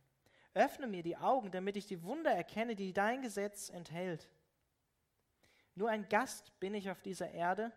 Öffne 0.53 0.87
mir 0.87 1.03
die 1.03 1.17
Augen, 1.17 1.51
damit 1.51 1.77
ich 1.77 1.87
die 1.87 2.03
Wunder 2.03 2.31
erkenne, 2.31 2.77
die 2.77 2.93
dein 2.93 3.23
Gesetz 3.23 3.71
enthält. 3.71 4.29
Nur 5.75 5.91
ein 5.91 6.09
Gast 6.09 6.59
bin 6.61 6.75
ich 6.75 6.91
auf 6.91 7.03
dieser 7.03 7.31
Erde, 7.31 7.73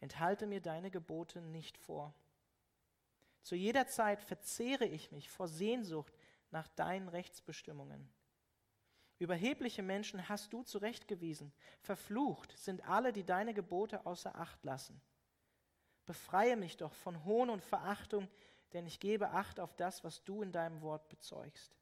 enthalte 0.00 0.46
mir 0.46 0.60
deine 0.60 0.90
Gebote 0.90 1.40
nicht 1.40 1.78
vor. 1.78 2.14
Zu 3.42 3.56
jeder 3.56 3.86
Zeit 3.86 4.22
verzehre 4.22 4.84
ich 4.84 5.10
mich 5.10 5.30
vor 5.30 5.48
Sehnsucht 5.48 6.12
nach 6.50 6.68
deinen 6.68 7.08
Rechtsbestimmungen. 7.08 8.08
Überhebliche 9.18 9.82
Menschen 9.82 10.28
hast 10.28 10.52
du 10.52 10.62
zurechtgewiesen. 10.62 11.52
Verflucht 11.80 12.56
sind 12.56 12.88
alle, 12.88 13.12
die 13.12 13.24
deine 13.24 13.54
Gebote 13.54 14.06
außer 14.06 14.36
Acht 14.36 14.64
lassen. 14.64 15.00
Befreie 16.06 16.56
mich 16.56 16.76
doch 16.76 16.92
von 16.92 17.24
Hohn 17.24 17.50
und 17.50 17.64
Verachtung, 17.64 18.28
denn 18.72 18.86
ich 18.86 19.00
gebe 19.00 19.30
Acht 19.30 19.58
auf 19.58 19.74
das, 19.74 20.04
was 20.04 20.22
du 20.22 20.42
in 20.42 20.52
deinem 20.52 20.82
Wort 20.82 21.08
bezeugst. 21.08 21.76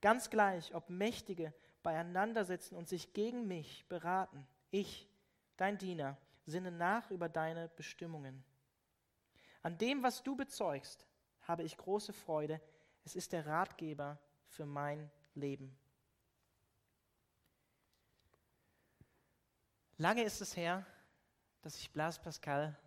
Ganz 0.00 0.28
gleich, 0.28 0.74
ob 0.74 0.90
Mächtige 0.90 1.54
beieinander 1.82 2.44
sitzen 2.44 2.76
und 2.76 2.88
sich 2.88 3.12
gegen 3.14 3.46
mich 3.46 3.86
beraten, 3.88 4.46
ich, 4.80 5.08
dein 5.56 5.78
Diener, 5.78 6.16
sinne 6.44 6.70
nach 6.70 7.10
über 7.10 7.28
deine 7.28 7.68
Bestimmungen. 7.68 8.44
An 9.62 9.76
dem, 9.78 10.02
was 10.02 10.22
du 10.22 10.36
bezeugst, 10.36 11.06
habe 11.42 11.62
ich 11.64 11.76
große 11.76 12.12
Freude. 12.12 12.60
Es 13.04 13.16
ist 13.16 13.32
der 13.32 13.46
Ratgeber 13.46 14.18
für 14.46 14.66
mein 14.66 15.10
Leben. 15.34 15.76
Lange 19.98 20.22
ist 20.22 20.40
es 20.40 20.56
her, 20.56 20.84
dass 21.62 21.78
ich 21.78 21.90
Blaise 21.90 22.20
Pascal, 22.20 22.78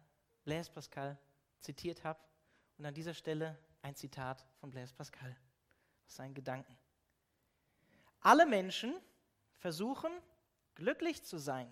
Blaise 0.43 0.71
Pascal 0.71 1.17
zitiert 1.59 2.03
habe 2.03 2.19
und 2.77 2.85
an 2.85 2.93
dieser 2.93 3.13
Stelle 3.13 3.57
ein 3.81 3.95
Zitat 3.95 4.45
von 4.59 4.69
Blaise 4.69 4.93
Pascal 4.93 5.35
aus 6.05 6.15
seinen 6.15 6.33
Gedanken. 6.33 6.77
Alle 8.21 8.45
Menschen 8.45 8.93
versuchen, 9.57 10.11
glücklich 10.75 11.23
zu 11.23 11.37
sein. 11.37 11.69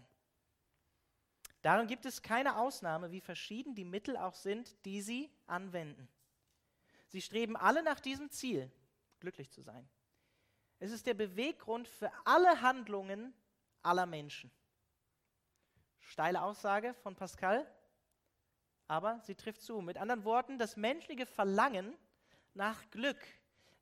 Darin 1.61 1.87
gibt 1.87 2.05
es 2.05 2.21
keine 2.21 2.57
Ausnahme, 2.57 3.11
wie 3.11 3.21
verschieden 3.21 3.75
die 3.75 3.85
Mittel 3.85 4.15
auch 4.15 4.35
sind, 4.35 4.85
die 4.85 5.01
sie 5.01 5.31
anwenden. 5.47 6.07
Sie 7.07 7.21
streben 7.21 7.55
alle 7.55 7.83
nach 7.83 7.99
diesem 7.99 8.29
Ziel, 8.29 8.71
glücklich 9.19 9.51
zu 9.51 9.61
sein. 9.61 9.87
Es 10.79 10.91
ist 10.91 11.07
der 11.07 11.15
Beweggrund 11.15 11.87
für 11.87 12.11
alle 12.25 12.61
Handlungen 12.61 13.33
aller 13.81 14.05
Menschen. 14.05 14.51
Steile 15.99 16.41
Aussage 16.41 16.93
von 16.93 17.15
Pascal, 17.15 17.65
aber 18.87 19.19
sie 19.23 19.35
trifft 19.35 19.61
zu. 19.61 19.81
Mit 19.81 19.97
anderen 19.97 20.23
Worten, 20.23 20.57
das 20.57 20.77
menschliche 20.77 21.25
Verlangen 21.25 21.97
nach 22.53 22.89
Glück, 22.91 23.19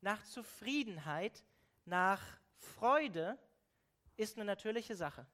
nach 0.01 0.23
Zufriedenheit, 0.23 1.43
nach 1.83 2.21
Freude 2.57 3.37
ist 4.15 4.37
eine 4.37 4.45
natürliche 4.45 4.95
Sache 4.95 5.27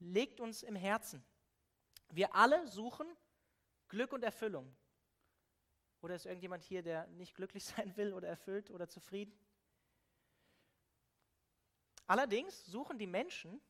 legt 0.00 0.40
uns 0.40 0.62
im 0.62 0.76
Herzen. 0.76 1.24
Wir 2.08 2.34
alle 2.34 2.66
suchen 2.66 3.06
Glück 3.88 4.12
und 4.12 4.24
Erfüllung. 4.24 4.74
Oder 6.00 6.14
ist 6.14 6.26
irgendjemand 6.26 6.64
hier, 6.64 6.82
der 6.82 7.06
nicht 7.08 7.34
glücklich 7.34 7.64
sein 7.76 7.96
will 7.96 8.12
oder 8.12 8.28
erfüllt 8.28 8.70
oder 8.70 8.88
zufrieden? 8.88 9.32
Allerdings 12.06 12.66
suchen 12.66 12.98
die 12.98 13.06
Menschen 13.06 13.60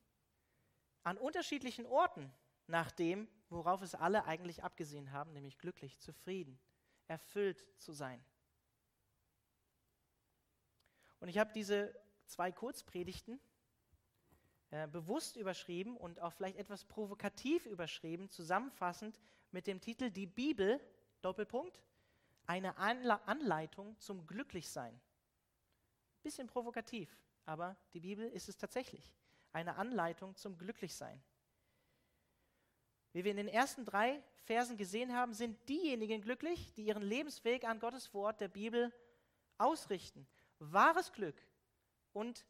an 1.03 1.19
unterschiedlichen 1.19 1.87
Orten 1.87 2.33
nach 2.67 2.91
dem, 2.91 3.29
worauf 3.49 3.83
es 3.83 3.95
alle 3.95 4.25
eigentlich 4.25 4.63
abgesehen 4.63 5.13
haben, 5.13 5.33
nämlich 5.33 5.59
glücklich, 5.59 5.99
zufrieden, 5.99 6.59
erfüllt 7.09 7.67
zu 7.79 7.93
sein. 7.93 8.25
Und 11.19 11.29
ich 11.29 11.37
habe 11.37 11.53
diese 11.53 11.95
zwei 12.27 12.53
Kurzpredigten 12.53 13.41
äh, 14.71 14.87
bewusst 14.87 15.37
überschrieben 15.37 15.97
und 15.97 16.21
auch 16.21 16.33
vielleicht 16.33 16.57
etwas 16.57 16.85
provokativ 16.85 17.67
überschrieben, 17.67 18.31
zusammenfassend 18.31 19.21
mit 19.51 19.67
dem 19.67 19.81
Titel 19.81 20.11
Die 20.11 20.27
Bibel, 20.27 20.81
Doppelpunkt, 21.23 21.83
eine 22.47 22.77
Anle 22.79 23.21
Anleitung 23.27 23.99
zum 23.99 24.27
Glücklichsein. 24.27 25.01
Bisschen 26.23 26.47
provokativ, 26.47 27.17
aber 27.47 27.77
die 27.95 28.01
Bibel 28.01 28.29
ist 28.29 28.49
es 28.49 28.57
tatsächlich. 28.57 29.13
Eine 29.53 29.77
Anleitung 29.77 30.37
zum 30.37 30.57
Glücklichsein. 30.57 31.21
Wie 33.13 33.25
wir 33.25 33.33
in 33.33 33.39
den 33.39 33.49
ersten 33.49 33.85
drei 33.85 34.23
Versen 34.45 34.77
gesehen 34.77 35.15
haben, 35.15 35.35
sind 35.35 35.69
diejenigen 35.69 36.23
glücklich, 36.23 36.73
die 36.75 36.85
ihren 36.85 37.03
Lebensweg 37.03 37.65
an 37.65 37.81
Gottes 37.81 38.15
Wort 38.15 38.41
der 38.41 38.49
Bibel 38.49 38.93
ausrichten. 39.59 40.29
Wahres 40.61 41.13
Glück 41.13 41.37
und 42.13 42.47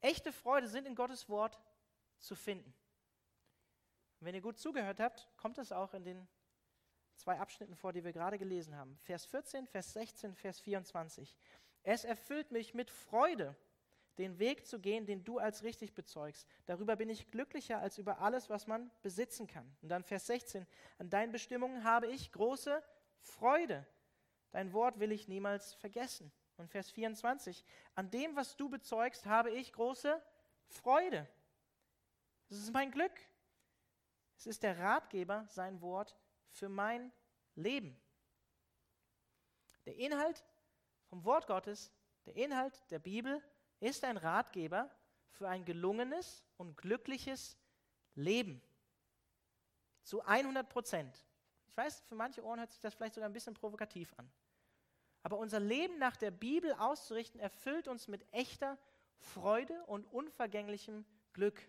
Echte 0.00 0.32
Freude 0.32 0.68
sind 0.68 0.86
in 0.86 0.94
Gottes 0.94 1.28
Wort 1.28 1.60
zu 2.18 2.34
finden. 2.34 2.74
Und 4.20 4.26
wenn 4.26 4.34
ihr 4.34 4.40
gut 4.40 4.58
zugehört 4.58 5.00
habt, 5.00 5.28
kommt 5.36 5.58
es 5.58 5.72
auch 5.72 5.94
in 5.94 6.04
den 6.04 6.28
zwei 7.14 7.38
Abschnitten 7.38 7.74
vor, 7.74 7.92
die 7.92 8.04
wir 8.04 8.12
gerade 8.12 8.38
gelesen 8.38 8.76
haben. 8.76 8.96
Vers 9.02 9.24
14, 9.26 9.66
Vers 9.66 9.92
16, 9.92 10.34
Vers 10.34 10.60
24. 10.60 11.36
Es 11.82 12.04
erfüllt 12.04 12.50
mich 12.50 12.74
mit 12.74 12.90
Freude, 12.90 13.56
den 14.18 14.38
Weg 14.38 14.66
zu 14.66 14.80
gehen, 14.80 15.06
den 15.06 15.24
du 15.24 15.38
als 15.38 15.62
richtig 15.62 15.94
bezeugst. 15.94 16.48
Darüber 16.66 16.96
bin 16.96 17.08
ich 17.08 17.30
glücklicher 17.30 17.78
als 17.78 17.98
über 17.98 18.18
alles, 18.20 18.50
was 18.50 18.66
man 18.66 18.90
besitzen 19.02 19.46
kann. 19.46 19.76
Und 19.80 19.88
dann 19.88 20.02
Vers 20.02 20.26
16. 20.26 20.66
An 20.98 21.08
deinen 21.08 21.32
Bestimmungen 21.32 21.84
habe 21.84 22.08
ich 22.08 22.32
große 22.32 22.82
Freude. 23.20 23.86
Dein 24.50 24.72
Wort 24.72 24.98
will 24.98 25.12
ich 25.12 25.28
niemals 25.28 25.74
vergessen. 25.74 26.32
Und 26.58 26.68
Vers 26.68 26.90
24. 26.90 27.64
An 27.94 28.10
dem, 28.10 28.36
was 28.36 28.56
du 28.56 28.68
bezeugst, 28.68 29.26
habe 29.26 29.50
ich 29.50 29.72
große 29.72 30.20
Freude. 30.66 31.26
Das 32.48 32.58
ist 32.58 32.72
mein 32.72 32.90
Glück. 32.90 33.12
Es 34.36 34.46
ist 34.46 34.62
der 34.62 34.78
Ratgeber, 34.78 35.46
sein 35.48 35.80
Wort 35.80 36.16
für 36.50 36.68
mein 36.68 37.12
Leben. 37.54 37.96
Der 39.86 39.96
Inhalt 39.96 40.44
vom 41.06 41.24
Wort 41.24 41.46
Gottes, 41.46 41.92
der 42.26 42.36
Inhalt 42.36 42.78
der 42.90 42.98
Bibel 42.98 43.42
ist 43.80 44.04
ein 44.04 44.16
Ratgeber 44.16 44.90
für 45.30 45.48
ein 45.48 45.64
gelungenes 45.64 46.44
und 46.56 46.76
glückliches 46.76 47.56
Leben. 48.14 48.60
Zu 50.02 50.22
100 50.22 50.68
Prozent. 50.68 51.24
Ich 51.68 51.76
weiß, 51.76 52.00
für 52.08 52.16
manche 52.16 52.44
Ohren 52.44 52.58
hört 52.58 52.70
sich 52.70 52.80
das 52.80 52.94
vielleicht 52.94 53.14
sogar 53.14 53.28
ein 53.28 53.32
bisschen 53.32 53.54
provokativ 53.54 54.12
an. 54.18 54.30
Aber 55.22 55.38
unser 55.38 55.60
Leben 55.60 55.98
nach 55.98 56.16
der 56.16 56.30
Bibel 56.30 56.72
auszurichten, 56.74 57.40
erfüllt 57.40 57.88
uns 57.88 58.08
mit 58.08 58.24
echter 58.32 58.78
Freude 59.18 59.84
und 59.86 60.04
unvergänglichem 60.06 61.04
Glück. 61.32 61.60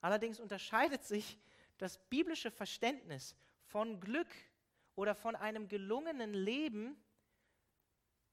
Allerdings 0.00 0.38
unterscheidet 0.38 1.04
sich 1.04 1.38
das 1.78 1.98
biblische 2.08 2.50
Verständnis 2.50 3.36
von 3.62 4.00
Glück 4.00 4.28
oder 4.94 5.14
von 5.14 5.36
einem 5.36 5.68
gelungenen 5.68 6.32
Leben 6.32 6.96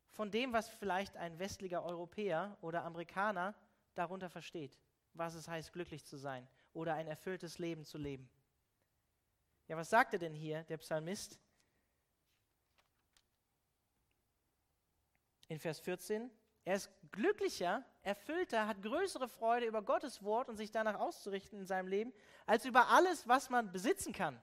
von 0.10 0.32
dem, 0.32 0.54
was 0.54 0.70
vielleicht 0.70 1.18
ein 1.18 1.38
westlicher 1.40 1.84
Europäer 1.84 2.58
oder 2.62 2.86
Amerikaner 2.86 3.54
darunter 3.96 4.30
versteht, 4.30 4.80
was 5.14 5.36
es 5.36 5.48
heißt, 5.48 5.74
glücklich 5.74 6.06
zu 6.06 6.18
sein 6.18 6.48
oder 6.74 6.94
ein 6.94 7.08
erfülltes 7.08 7.60
Leben 7.60 7.84
zu 7.84 7.98
leben. 7.98 8.30
Ja, 9.68 9.78
was 9.78 9.90
sagt 9.90 10.14
er 10.14 10.20
denn 10.20 10.34
hier, 10.34 10.64
der 10.64 10.78
Psalmist? 10.78 11.40
In 15.48 15.60
Vers 15.60 15.80
14, 15.80 16.32
er 16.64 16.76
ist 16.76 16.90
glücklicher, 17.12 17.86
erfüllter, 18.02 18.68
hat 18.68 18.82
größere 18.82 19.28
Freude 19.28 19.68
über 19.68 19.82
Gottes 19.82 20.24
Wort 20.24 20.50
und 20.50 20.58
sich 20.58 20.72
danach 20.72 21.00
auszurichten 21.00 21.60
in 21.60 21.66
seinem 21.66 21.88
Leben, 21.88 22.14
als 22.46 22.66
über 22.66 22.88
alles, 22.90 23.28
was 23.28 23.50
man 23.50 23.72
besitzen 23.72 24.14
kann. 24.14 24.42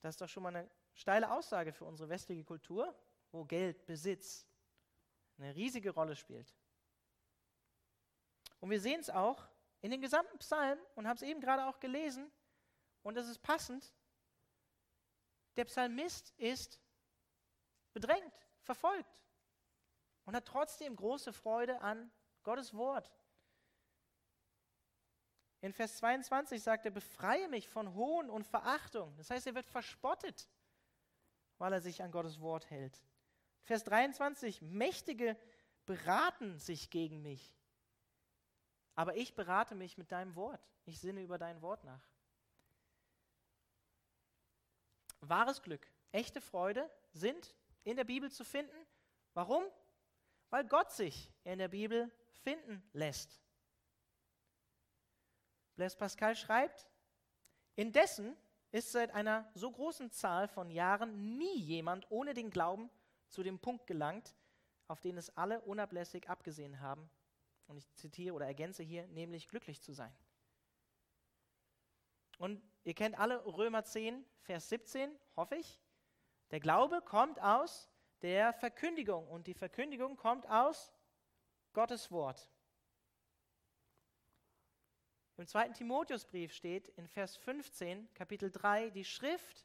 Das 0.00 0.14
ist 0.14 0.20
doch 0.20 0.28
schon 0.28 0.42
mal 0.42 0.56
eine 0.56 0.70
steile 0.94 1.30
Aussage 1.30 1.72
für 1.72 1.84
unsere 1.84 2.08
westliche 2.08 2.44
Kultur 2.44 2.94
wo 3.32 3.44
Geld, 3.44 3.86
Besitz 3.86 4.46
eine 5.38 5.54
riesige 5.54 5.90
Rolle 5.90 6.16
spielt. 6.16 6.54
Und 8.60 8.70
wir 8.70 8.80
sehen 8.80 9.00
es 9.00 9.08
auch 9.08 9.48
in 9.80 9.90
den 9.90 10.00
gesamten 10.00 10.36
Psalmen 10.38 10.82
und 10.94 11.06
haben 11.06 11.16
es 11.16 11.22
eben 11.22 11.40
gerade 11.40 11.64
auch 11.66 11.80
gelesen 11.80 12.30
und 13.02 13.14
das 13.14 13.28
ist 13.28 13.40
passend. 13.40 13.94
Der 15.56 15.64
Psalmist 15.64 16.34
ist 16.36 16.78
bedrängt, 17.92 18.49
verfolgt 18.70 19.20
und 20.26 20.36
hat 20.36 20.46
trotzdem 20.46 20.94
große 20.94 21.32
Freude 21.32 21.80
an 21.80 22.08
Gottes 22.44 22.72
Wort. 22.72 23.10
In 25.60 25.72
Vers 25.72 25.96
22 25.96 26.62
sagt 26.62 26.84
er, 26.84 26.92
befreie 26.92 27.48
mich 27.48 27.68
von 27.68 27.94
Hohn 27.94 28.30
und 28.30 28.46
Verachtung. 28.46 29.12
Das 29.16 29.28
heißt, 29.28 29.48
er 29.48 29.56
wird 29.56 29.66
verspottet, 29.66 30.48
weil 31.58 31.72
er 31.72 31.80
sich 31.80 32.00
an 32.00 32.12
Gottes 32.12 32.40
Wort 32.40 32.70
hält. 32.70 33.02
Vers 33.64 33.82
23, 33.82 34.62
Mächtige 34.62 35.36
beraten 35.84 36.56
sich 36.60 36.90
gegen 36.90 37.22
mich. 37.22 37.58
Aber 38.94 39.16
ich 39.16 39.34
berate 39.34 39.74
mich 39.74 39.98
mit 39.98 40.12
deinem 40.12 40.36
Wort. 40.36 40.64
Ich 40.84 41.00
sinne 41.00 41.22
über 41.22 41.38
dein 41.38 41.60
Wort 41.60 41.82
nach. 41.82 42.08
Wahres 45.22 45.60
Glück, 45.60 45.90
echte 46.12 46.40
Freude 46.40 46.88
sind 47.12 47.52
in 47.84 47.96
der 47.96 48.04
Bibel 48.04 48.30
zu 48.30 48.44
finden. 48.44 48.86
Warum? 49.34 49.64
Weil 50.50 50.66
Gott 50.66 50.90
sich 50.92 51.32
in 51.44 51.58
der 51.58 51.68
Bibel 51.68 52.10
finden 52.42 52.82
lässt. 52.92 53.40
Blaise 55.76 55.96
Pascal 55.96 56.36
schreibt, 56.36 56.88
indessen 57.76 58.36
ist 58.72 58.92
seit 58.92 59.12
einer 59.12 59.50
so 59.54 59.70
großen 59.70 60.10
Zahl 60.10 60.48
von 60.48 60.70
Jahren 60.70 61.38
nie 61.38 61.58
jemand 61.58 62.10
ohne 62.10 62.34
den 62.34 62.50
Glauben 62.50 62.90
zu 63.28 63.42
dem 63.42 63.58
Punkt 63.58 63.86
gelangt, 63.86 64.36
auf 64.88 65.00
den 65.00 65.16
es 65.16 65.36
alle 65.36 65.60
unablässig 65.60 66.28
abgesehen 66.28 66.80
haben. 66.80 67.10
Und 67.66 67.76
ich 67.76 67.92
zitiere 67.94 68.34
oder 68.34 68.46
ergänze 68.46 68.82
hier, 68.82 69.06
nämlich 69.08 69.48
glücklich 69.48 69.80
zu 69.80 69.92
sein. 69.92 70.14
Und 72.38 72.62
ihr 72.84 72.94
kennt 72.94 73.18
alle 73.18 73.44
Römer 73.46 73.84
10, 73.84 74.24
Vers 74.40 74.68
17, 74.68 75.16
hoffe 75.36 75.56
ich. 75.56 75.80
Der 76.50 76.60
Glaube 76.60 77.00
kommt 77.02 77.40
aus 77.40 77.88
der 78.22 78.52
Verkündigung 78.52 79.28
und 79.28 79.46
die 79.46 79.54
Verkündigung 79.54 80.16
kommt 80.16 80.48
aus 80.48 80.92
Gottes 81.72 82.10
Wort. 82.10 82.50
Im 85.36 85.46
zweiten 85.46 85.72
Timotheusbrief 85.72 86.52
steht 86.52 86.88
in 86.88 87.08
Vers 87.08 87.36
15, 87.36 88.12
Kapitel 88.12 88.50
3, 88.50 88.90
die 88.90 89.04
Schrift 89.04 89.64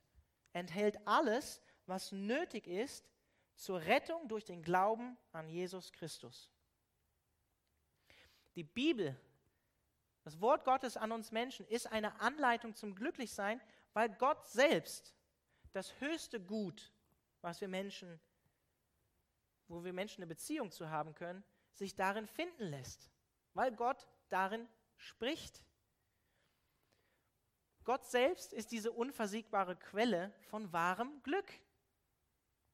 enthält 0.54 1.06
alles, 1.06 1.62
was 1.86 2.12
nötig 2.12 2.67
ist 2.67 3.12
zur 3.56 3.82
Rettung 3.82 4.28
durch 4.28 4.45
den 4.45 4.62
Glauben 4.62 5.17
an 5.32 5.50
Jesus 5.50 5.91
Christus. 5.91 6.52
Die 8.56 8.63
Bibel, 8.63 9.19
das 10.24 10.39
Wort 10.39 10.63
Gottes 10.63 10.95
an 10.95 11.12
uns 11.12 11.32
Menschen, 11.32 11.67
ist 11.67 11.91
eine 11.91 12.21
Anleitung 12.21 12.74
zum 12.76 12.95
Glücklichsein, 12.95 13.60
weil 13.93 14.10
Gott 14.10 14.45
selbst 14.48 15.14
das 15.75 15.99
höchste 15.99 16.39
Gut, 16.39 16.93
was 17.41 17.59
wir 17.59 17.67
Menschen, 17.67 18.19
wo 19.67 19.83
wir 19.83 19.91
Menschen 19.91 20.21
eine 20.21 20.27
Beziehung 20.27 20.71
zu 20.71 20.89
haben 20.89 21.13
können, 21.13 21.43
sich 21.73 21.95
darin 21.95 22.27
finden 22.27 22.63
lässt, 22.63 23.11
weil 23.53 23.75
Gott 23.75 24.07
darin 24.29 24.69
spricht. 24.95 25.61
Gott 27.83 28.05
selbst 28.05 28.53
ist 28.53 28.71
diese 28.71 28.93
unversiegbare 28.93 29.75
Quelle 29.75 30.33
von 30.43 30.71
wahrem 30.71 31.21
Glück. 31.23 31.51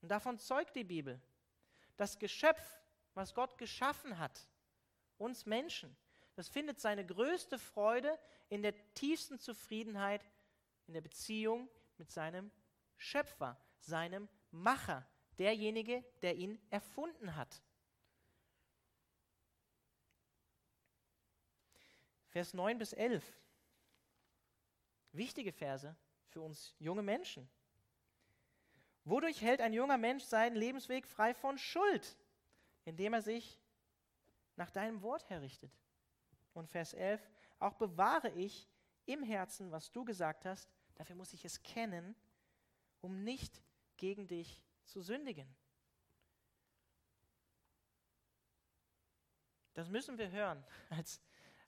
Und 0.01 0.09
davon 0.09 0.37
zeugt 0.37 0.75
die 0.75 0.83
Bibel. 0.83 1.19
Das 1.97 2.19
Geschöpf, 2.19 2.61
was 3.15 3.33
Gott 3.33 3.57
geschaffen 3.57 4.19
hat, 4.19 4.47
uns 5.17 5.47
Menschen, 5.47 5.97
das 6.35 6.49
findet 6.49 6.79
seine 6.79 7.05
größte 7.05 7.57
Freude 7.57 8.17
in 8.49 8.61
der 8.61 8.75
tiefsten 8.93 9.39
Zufriedenheit 9.39 10.23
in 10.85 10.93
der 10.93 11.01
Beziehung 11.01 11.67
mit 11.97 12.11
seinem 12.11 12.51
Schöpfer, 13.01 13.59
seinem 13.79 14.29
Macher, 14.51 15.07
derjenige, 15.39 16.03
der 16.21 16.35
ihn 16.35 16.61
erfunden 16.69 17.35
hat. 17.35 17.63
Vers 22.27 22.53
9 22.53 22.77
bis 22.77 22.93
11. 22.93 23.23
Wichtige 25.13 25.51
Verse 25.51 25.95
für 26.27 26.41
uns 26.41 26.75
junge 26.77 27.01
Menschen. 27.01 27.49
Wodurch 29.03 29.41
hält 29.41 29.61
ein 29.61 29.73
junger 29.73 29.97
Mensch 29.97 30.23
seinen 30.23 30.55
Lebensweg 30.55 31.07
frei 31.07 31.33
von 31.33 31.57
Schuld? 31.57 32.17
Indem 32.85 33.13
er 33.13 33.23
sich 33.23 33.59
nach 34.55 34.69
deinem 34.69 35.01
Wort 35.01 35.27
herrichtet. 35.29 35.71
Und 36.53 36.69
Vers 36.69 36.93
11, 36.93 37.19
auch 37.57 37.73
bewahre 37.73 38.29
ich 38.29 38.69
im 39.05 39.23
Herzen, 39.23 39.71
was 39.71 39.91
du 39.91 40.05
gesagt 40.05 40.45
hast, 40.45 40.69
dafür 40.93 41.15
muss 41.15 41.33
ich 41.33 41.43
es 41.45 41.63
kennen, 41.63 42.15
um 43.01 43.23
nicht 43.23 43.61
gegen 43.97 44.27
dich 44.27 44.63
zu 44.85 45.01
sündigen. 45.01 45.53
Das 49.73 49.89
müssen 49.89 50.17
wir 50.17 50.31
hören 50.31 50.63
als, 50.89 51.21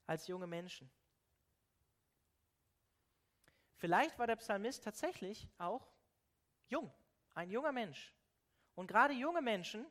als 0.06 0.28
junge 0.28 0.48
Menschen. 0.48 0.89
Vielleicht 3.76 4.17
war 4.17 4.28
der 4.28 4.38
Psalmist 4.38 4.84
tatsächlich 4.84 5.50
auch 5.58 5.91
jung 6.67 6.91
ein 7.36 7.50
junger 7.50 7.72
Mensch. 7.72 8.13
Und 8.76 8.88
gerade 8.88 9.13
junge 9.13 9.41
Menschen, 9.41 9.86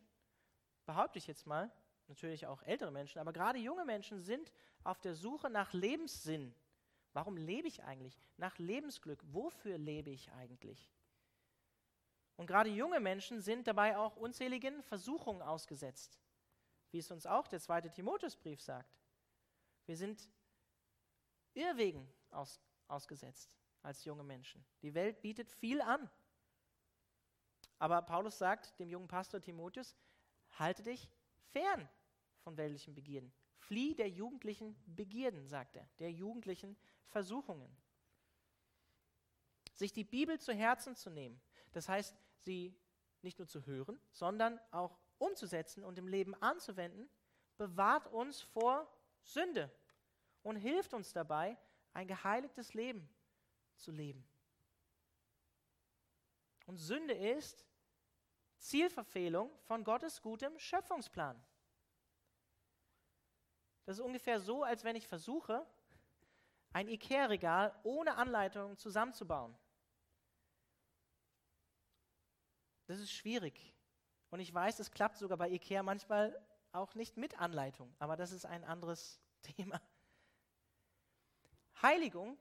behaupte 0.87 1.19
ich 1.19 1.27
jetzt 1.27 1.47
mal, 1.47 1.71
natürlich 2.09 2.47
auch 2.47 2.63
ältere 2.63 2.91
Menschen, 2.91 3.19
aber 3.19 3.33
gerade 3.33 3.59
junge 3.59 3.85
Menschen 3.85 4.21
sind 4.21 4.53
auf 4.85 5.01
der 5.01 5.15
Suche 5.15 5.49
nach 5.51 5.73
Lebenssinn. 5.73 6.55
Warum 7.13 7.37
lebe 7.37 7.69
ich 7.69 7.85
eigentlich? 7.85 8.19
Nach 8.37 8.59
Lebensglück. 8.59 9.23
Wofür 9.27 9.79
lebe 9.79 10.11
ich 10.11 10.33
eigentlich? 10.33 10.91
Und 12.43 12.49
gerade 12.49 12.71
junge 12.71 12.99
Menschen 12.99 13.41
sind 13.41 13.69
dabei 13.69 13.97
auch 13.97 14.17
unzähligen 14.17 14.83
Versuchungen 14.83 15.43
ausgesetzt, 15.43 16.19
wie 16.91 16.99
es 16.99 17.09
uns 17.13 17.25
auch 17.25 17.47
der 17.47 17.61
zweite 17.61 17.89
Timotheusbrief 17.89 18.61
sagt. 18.61 18.99
Wir 19.87 19.97
sind 19.97 20.29
Irrwegen 21.55 22.13
aus, 22.33 22.61
ausgesetzt 22.89 23.57
als 23.83 24.05
junge 24.05 24.25
Menschen. 24.25 24.65
Die 24.83 24.93
Welt 24.93 25.23
bietet 25.23 25.53
viel 25.53 25.81
an. 25.83 26.11
Aber 27.79 28.03
Paulus 28.03 28.39
sagt 28.39 28.77
dem 28.81 28.91
jungen 28.91 29.07
Pastor 29.07 29.41
Timotheus, 29.41 29.95
halte 30.59 30.83
dich 30.83 31.09
fern 31.53 31.89
von 32.41 32.57
weltlichen 32.57 32.93
Begierden. 32.93 33.33
Flieh 33.55 33.95
der 33.95 34.11
jugendlichen 34.11 34.75
Begierden, 34.87 35.47
sagt 35.47 35.77
er, 35.77 35.89
der 36.01 36.11
jugendlichen 36.11 36.77
Versuchungen. 37.07 37.71
Sich 39.75 39.93
die 39.93 40.03
Bibel 40.03 40.41
zu 40.41 40.53
Herzen 40.53 40.97
zu 40.97 41.09
nehmen, 41.09 41.41
das 41.71 41.89
heißt, 41.89 42.17
sie 42.43 42.77
nicht 43.23 43.39
nur 43.39 43.49
zu 43.49 43.65
hören, 43.67 44.01
sondern 44.11 44.61
auch 44.71 44.99
umzusetzen 45.19 45.85
und 45.85 45.99
im 45.99 46.09
Leben 46.09 46.35
anzuwenden, 46.43 47.09
bewahrt 47.57 48.09
uns 48.09 48.41
vor 48.41 48.91
Sünde 49.23 49.71
und 50.43 50.57
hilft 50.57 50.95
uns 50.95 51.13
dabei, 51.13 51.57
ein 51.93 52.09
geheiligtes 52.09 52.75
Leben 52.75 53.09
zu 53.77 53.93
leben. 53.93 54.27
Und 56.67 56.79
Sünde 56.79 57.15
ist 57.15 57.67
Zielverfehlung 58.57 59.51
von 59.63 59.85
Gottes 59.85 60.23
gutem 60.23 60.59
Schöpfungsplan. 60.59 61.43
Das 63.85 63.99
ist 63.99 64.05
ungefähr 64.05 64.41
so, 64.41 64.63
als 64.63 64.85
wenn 64.85 64.97
ich 64.97 65.09
versuche, 65.09 65.67
ein 66.73 66.89
Ikea-Regal 66.89 67.79
ohne 67.83 68.15
Anleitung 68.17 68.79
zusammenzubauen. 68.79 69.57
Das 72.87 72.99
ist 72.99 73.13
schwierig. 73.13 73.75
Und 74.31 74.41
ich 74.41 74.53
weiß, 74.53 74.79
es 74.79 74.91
klappt 74.91 75.19
sogar 75.19 75.39
bei 75.39 75.51
Ikea 75.51 75.83
manchmal 75.83 76.39
auch 76.73 76.95
nicht 76.95 77.17
mit 77.17 77.39
Anleitung, 77.39 77.95
aber 77.99 78.17
das 78.17 78.33
ist 78.33 78.47
ein 78.47 78.65
anderes 78.65 79.21
Thema. 79.43 79.81
Heiligung 81.83 82.39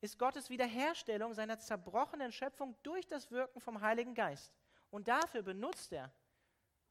ist 0.00 0.18
Gottes 0.18 0.50
Wiederherstellung 0.50 1.34
seiner 1.34 1.58
zerbrochenen 1.58 2.32
Schöpfung 2.32 2.76
durch 2.82 3.06
das 3.06 3.30
Wirken 3.30 3.60
vom 3.60 3.80
Heiligen 3.80 4.14
Geist. 4.14 4.52
Und 4.90 5.08
dafür 5.08 5.42
benutzt 5.42 5.92
er 5.92 6.12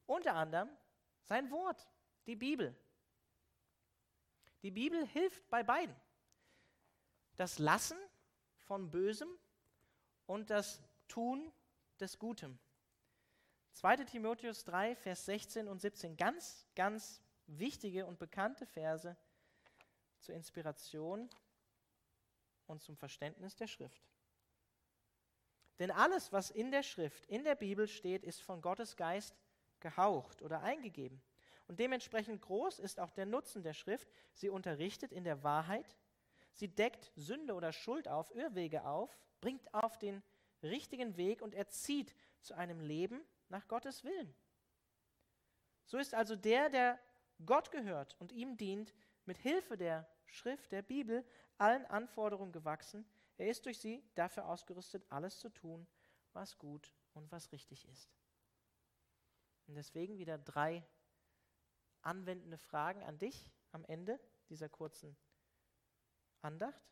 unter 0.06 0.36
anderem 0.36 0.70
sein 1.24 1.52
Wort, 1.52 1.88
die 2.26 2.36
Bibel. 2.36 2.76
Die 4.62 4.72
Bibel 4.72 5.06
hilft 5.08 5.50
bei 5.50 5.64
beiden. 5.64 5.96
Das 7.36 7.60
Lassen 7.60 7.98
von 8.58 8.90
Bösem 8.90 9.30
und 10.26 10.50
das 10.50 10.82
Tun 11.08 11.52
des 12.02 12.20
Gutem. 12.20 12.58
2 13.74 13.98
Timotheus 13.98 14.64
3, 14.66 14.96
Vers 14.96 15.26
16 15.26 15.68
und 15.68 15.80
17, 15.80 16.18
ganz, 16.18 16.68
ganz 16.76 17.22
wichtige 17.48 18.06
und 18.06 18.20
bekannte 18.20 18.66
Verse 18.66 19.16
zur 20.20 20.36
Inspiration 20.36 21.30
und 22.68 22.82
zum 22.82 22.98
Verständnis 22.98 23.56
der 23.56 23.68
Schrift. 23.68 24.02
Denn 25.80 25.92
alles, 25.92 26.34
was 26.34 26.52
in 26.52 26.72
der 26.72 26.84
Schrift, 26.84 27.26
in 27.28 27.44
der 27.44 27.56
Bibel 27.56 27.88
steht, 27.88 28.24
ist 28.24 28.42
von 28.42 28.62
Gottes 28.62 28.98
Geist 28.98 29.40
gehaucht 29.80 30.42
oder 30.42 30.62
eingegeben. 30.62 31.22
Und 31.68 31.80
dementsprechend 31.80 32.42
groß 32.42 32.80
ist 32.80 33.00
auch 33.00 33.12
der 33.12 33.26
Nutzen 33.26 33.64
der 33.64 33.74
Schrift. 33.74 34.10
Sie 34.34 34.50
unterrichtet 34.50 35.12
in 35.14 35.24
der 35.24 35.44
Wahrheit, 35.44 35.96
sie 36.52 36.68
deckt 36.68 37.12
Sünde 37.16 37.54
oder 37.54 37.72
Schuld 37.72 38.08
auf, 38.08 38.34
Irrwege 38.36 38.86
auf, 38.86 39.18
bringt 39.40 39.74
auf 39.74 39.98
den 39.98 40.22
richtigen 40.64 41.18
Weg 41.18 41.42
und 41.42 41.56
erzieht 41.56 42.14
zu 42.42 42.56
einem 42.56 42.80
Leben 42.80 43.22
nach 43.50 43.68
Gottes 43.68 44.04
Willen. 44.04 44.34
So 45.86 45.98
ist 45.98 46.14
also 46.14 46.36
der, 46.36 46.70
der 46.70 47.00
Gott 47.46 47.72
gehört 47.72 48.16
und 48.20 48.32
ihm 48.32 48.58
dient, 48.58 48.94
mit 49.26 49.38
Hilfe 49.38 49.78
der 49.78 50.10
Schrift, 50.26 50.72
der 50.72 50.82
Bibel, 50.82 51.26
allen 51.58 51.86
Anforderungen 51.86 52.52
gewachsen. 52.52 53.06
Er 53.38 53.50
ist 53.50 53.66
durch 53.66 53.80
sie 53.80 54.04
dafür 54.16 54.48
ausgerüstet, 54.48 55.06
alles 55.10 55.40
zu 55.40 55.50
tun, 55.50 55.88
was 56.34 56.58
gut 56.58 56.94
und 57.14 57.32
was 57.32 57.52
richtig 57.52 57.88
ist. 57.88 58.10
Und 59.68 59.76
deswegen 59.76 60.18
wieder 60.18 60.38
drei 60.38 60.84
anwendende 62.02 62.58
Fragen 62.58 63.04
an 63.04 63.18
dich 63.18 63.52
am 63.72 63.86
Ende 63.86 64.20
dieser 64.50 64.70
kurzen 64.70 65.16
Andacht. 66.42 66.84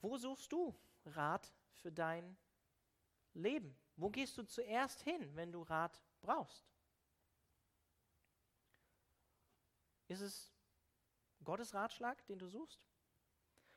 Wo 0.00 0.16
suchst 0.16 0.52
du 0.52 0.74
Rat 1.04 1.52
für 1.72 1.92
dein 1.92 2.36
Leben? 3.34 3.78
Wo 3.96 4.10
gehst 4.10 4.36
du 4.38 4.42
zuerst 4.44 5.02
hin, 5.02 5.34
wenn 5.34 5.52
du 5.52 5.62
Rat 5.62 6.02
brauchst? 6.20 6.68
Ist 10.08 10.20
es 10.20 10.52
Gottes 11.44 11.74
Ratschlag, 11.74 12.24
den 12.26 12.38
du 12.38 12.48
suchst? 12.48 12.86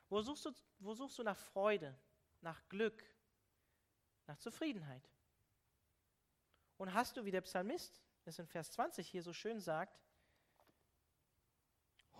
Wo 0.10 0.22
suchst 0.22 0.46
du, 0.46 0.52
wo 0.80 0.94
suchst 0.94 1.18
du 1.18 1.24
nach 1.24 1.38
Freude, 1.38 1.98
nach 2.42 2.68
Glück, 2.70 3.04
nach 4.28 4.38
Zufriedenheit? 4.38 5.10
Und 6.78 6.94
hast 6.94 7.16
du, 7.18 7.26
wie 7.26 7.32
der 7.32 7.42
Psalmist 7.42 8.02
es 8.26 8.40
in 8.40 8.48
Vers 8.48 8.72
20 8.72 9.08
hier 9.08 9.24
so 9.24 9.34
schön 9.34 9.60
sagt, 9.60 10.02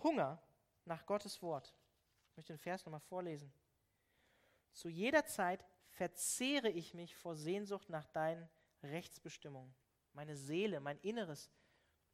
Hunger 0.02 0.42
nach 0.84 1.06
Gottes 1.06 1.40
Wort. 1.42 1.74
Ich 2.30 2.36
möchte 2.36 2.52
den 2.52 2.58
Vers 2.58 2.84
nochmal 2.84 3.00
vorlesen. 3.00 3.52
Zu 4.72 4.88
jeder 4.88 5.24
Zeit 5.24 5.64
verzehre 5.88 6.70
ich 6.70 6.94
mich 6.94 7.14
vor 7.16 7.36
Sehnsucht 7.36 7.88
nach 7.88 8.06
deinen 8.06 8.48
Rechtsbestimmungen. 8.82 9.74
Meine 10.12 10.36
Seele, 10.36 10.80
mein 10.80 10.98
Inneres 11.00 11.50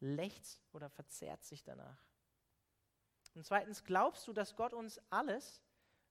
lechzt 0.00 0.64
oder 0.72 0.88
verzehrt 0.90 1.44
sich 1.44 1.62
danach. 1.62 2.04
Und 3.34 3.44
zweitens, 3.44 3.84
glaubst 3.84 4.26
du, 4.26 4.32
dass 4.32 4.56
Gott 4.56 4.74
uns 4.74 5.00
alles, 5.10 5.62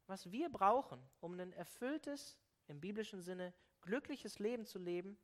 was 0.06 0.32
wir 0.32 0.50
brauchen, 0.50 1.02
um 1.20 1.38
ein 1.40 1.54
erfülltes, 1.54 2.38
im 2.68 2.80
biblischen 2.80 3.22
Sinne 3.22 3.54
glückliches 3.82 4.40
Leben 4.40 4.66
zu 4.66 4.80
leben, 4.80 5.18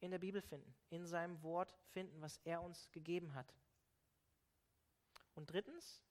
in 0.00 0.10
der 0.10 0.18
Bibel 0.18 0.40
finden, 0.40 0.74
in 0.88 1.06
seinem 1.06 1.42
Wort 1.42 1.76
finden, 1.90 2.20
was 2.20 2.38
er 2.44 2.62
uns 2.62 2.90
gegeben 2.90 3.34
hat. 3.34 3.54
Und 5.34 5.50
drittens, 5.50 6.02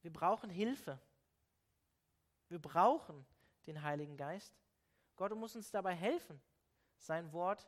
wir 0.00 0.12
brauchen 0.12 0.50
Hilfe. 0.50 1.00
Wir 2.52 2.60
brauchen 2.60 3.24
den 3.66 3.80
Heiligen 3.80 4.14
Geist. 4.14 4.54
Gott 5.16 5.34
muss 5.34 5.56
uns 5.56 5.70
dabei 5.70 5.94
helfen, 5.94 6.38
sein 6.98 7.32
Wort 7.32 7.66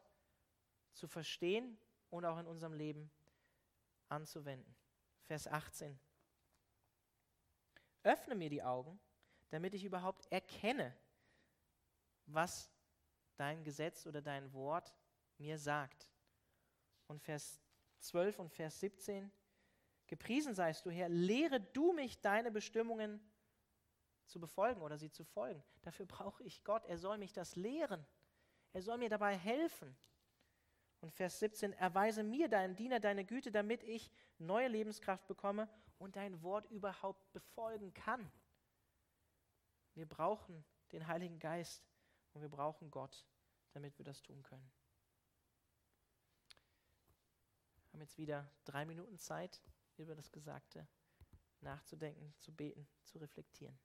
zu 0.92 1.08
verstehen 1.08 1.78
und 2.10 2.26
auch 2.26 2.38
in 2.38 2.46
unserem 2.46 2.74
Leben 2.74 3.10
anzuwenden. 4.10 4.76
Vers 5.22 5.48
18. 5.48 5.98
Öffne 8.02 8.34
mir 8.34 8.50
die 8.50 8.62
Augen, 8.62 9.00
damit 9.48 9.72
ich 9.72 9.86
überhaupt 9.86 10.30
erkenne, 10.30 10.94
was 12.26 12.70
dein 13.36 13.64
Gesetz 13.64 14.06
oder 14.06 14.20
dein 14.20 14.52
Wort 14.52 14.94
mir 15.38 15.56
sagt. 15.56 16.06
Und 17.06 17.22
Vers 17.22 17.58
12 18.00 18.38
und 18.38 18.50
Vers 18.50 18.80
17, 18.80 19.32
gepriesen 20.06 20.54
seist 20.54 20.84
du 20.84 20.90
Herr, 20.90 21.08
lehre 21.08 21.58
du 21.58 21.94
mich 21.94 22.20
deine 22.20 22.50
Bestimmungen 22.50 23.18
zu 24.26 24.40
befolgen 24.40 24.82
oder 24.82 24.98
sie 24.98 25.10
zu 25.10 25.24
folgen. 25.24 25.62
Dafür 25.82 26.06
brauche 26.06 26.42
ich 26.42 26.64
Gott, 26.64 26.84
er 26.86 26.98
soll 26.98 27.18
mich 27.18 27.32
das 27.32 27.56
lehren. 27.56 28.06
Er 28.72 28.82
soll 28.82 28.98
mir 28.98 29.08
dabei 29.08 29.36
helfen. 29.36 29.96
Und 31.00 31.12
Vers 31.12 31.38
17, 31.38 31.74
erweise 31.74 32.22
mir, 32.22 32.48
deinen 32.48 32.76
Diener, 32.76 32.98
deine 32.98 33.24
Güte, 33.24 33.52
damit 33.52 33.82
ich 33.82 34.10
neue 34.38 34.68
Lebenskraft 34.68 35.26
bekomme 35.26 35.68
und 35.98 36.16
dein 36.16 36.42
Wort 36.42 36.70
überhaupt 36.70 37.30
befolgen 37.32 37.92
kann. 37.92 38.30
Wir 39.94 40.06
brauchen 40.06 40.64
den 40.92 41.06
Heiligen 41.06 41.38
Geist, 41.38 41.84
und 42.34 42.42
wir 42.42 42.48
brauchen 42.48 42.90
Gott, 42.90 43.24
damit 43.72 43.96
wir 43.96 44.04
das 44.04 44.20
tun 44.20 44.42
können. 44.42 44.70
Wir 47.76 47.92
haben 47.92 48.00
jetzt 48.00 48.18
wieder 48.18 48.50
drei 48.64 48.84
Minuten 48.84 49.18
Zeit, 49.18 49.62
über 49.96 50.16
das 50.16 50.32
Gesagte 50.32 50.86
nachzudenken, 51.60 52.34
zu 52.40 52.52
beten, 52.52 52.88
zu 53.04 53.18
reflektieren. 53.18 53.78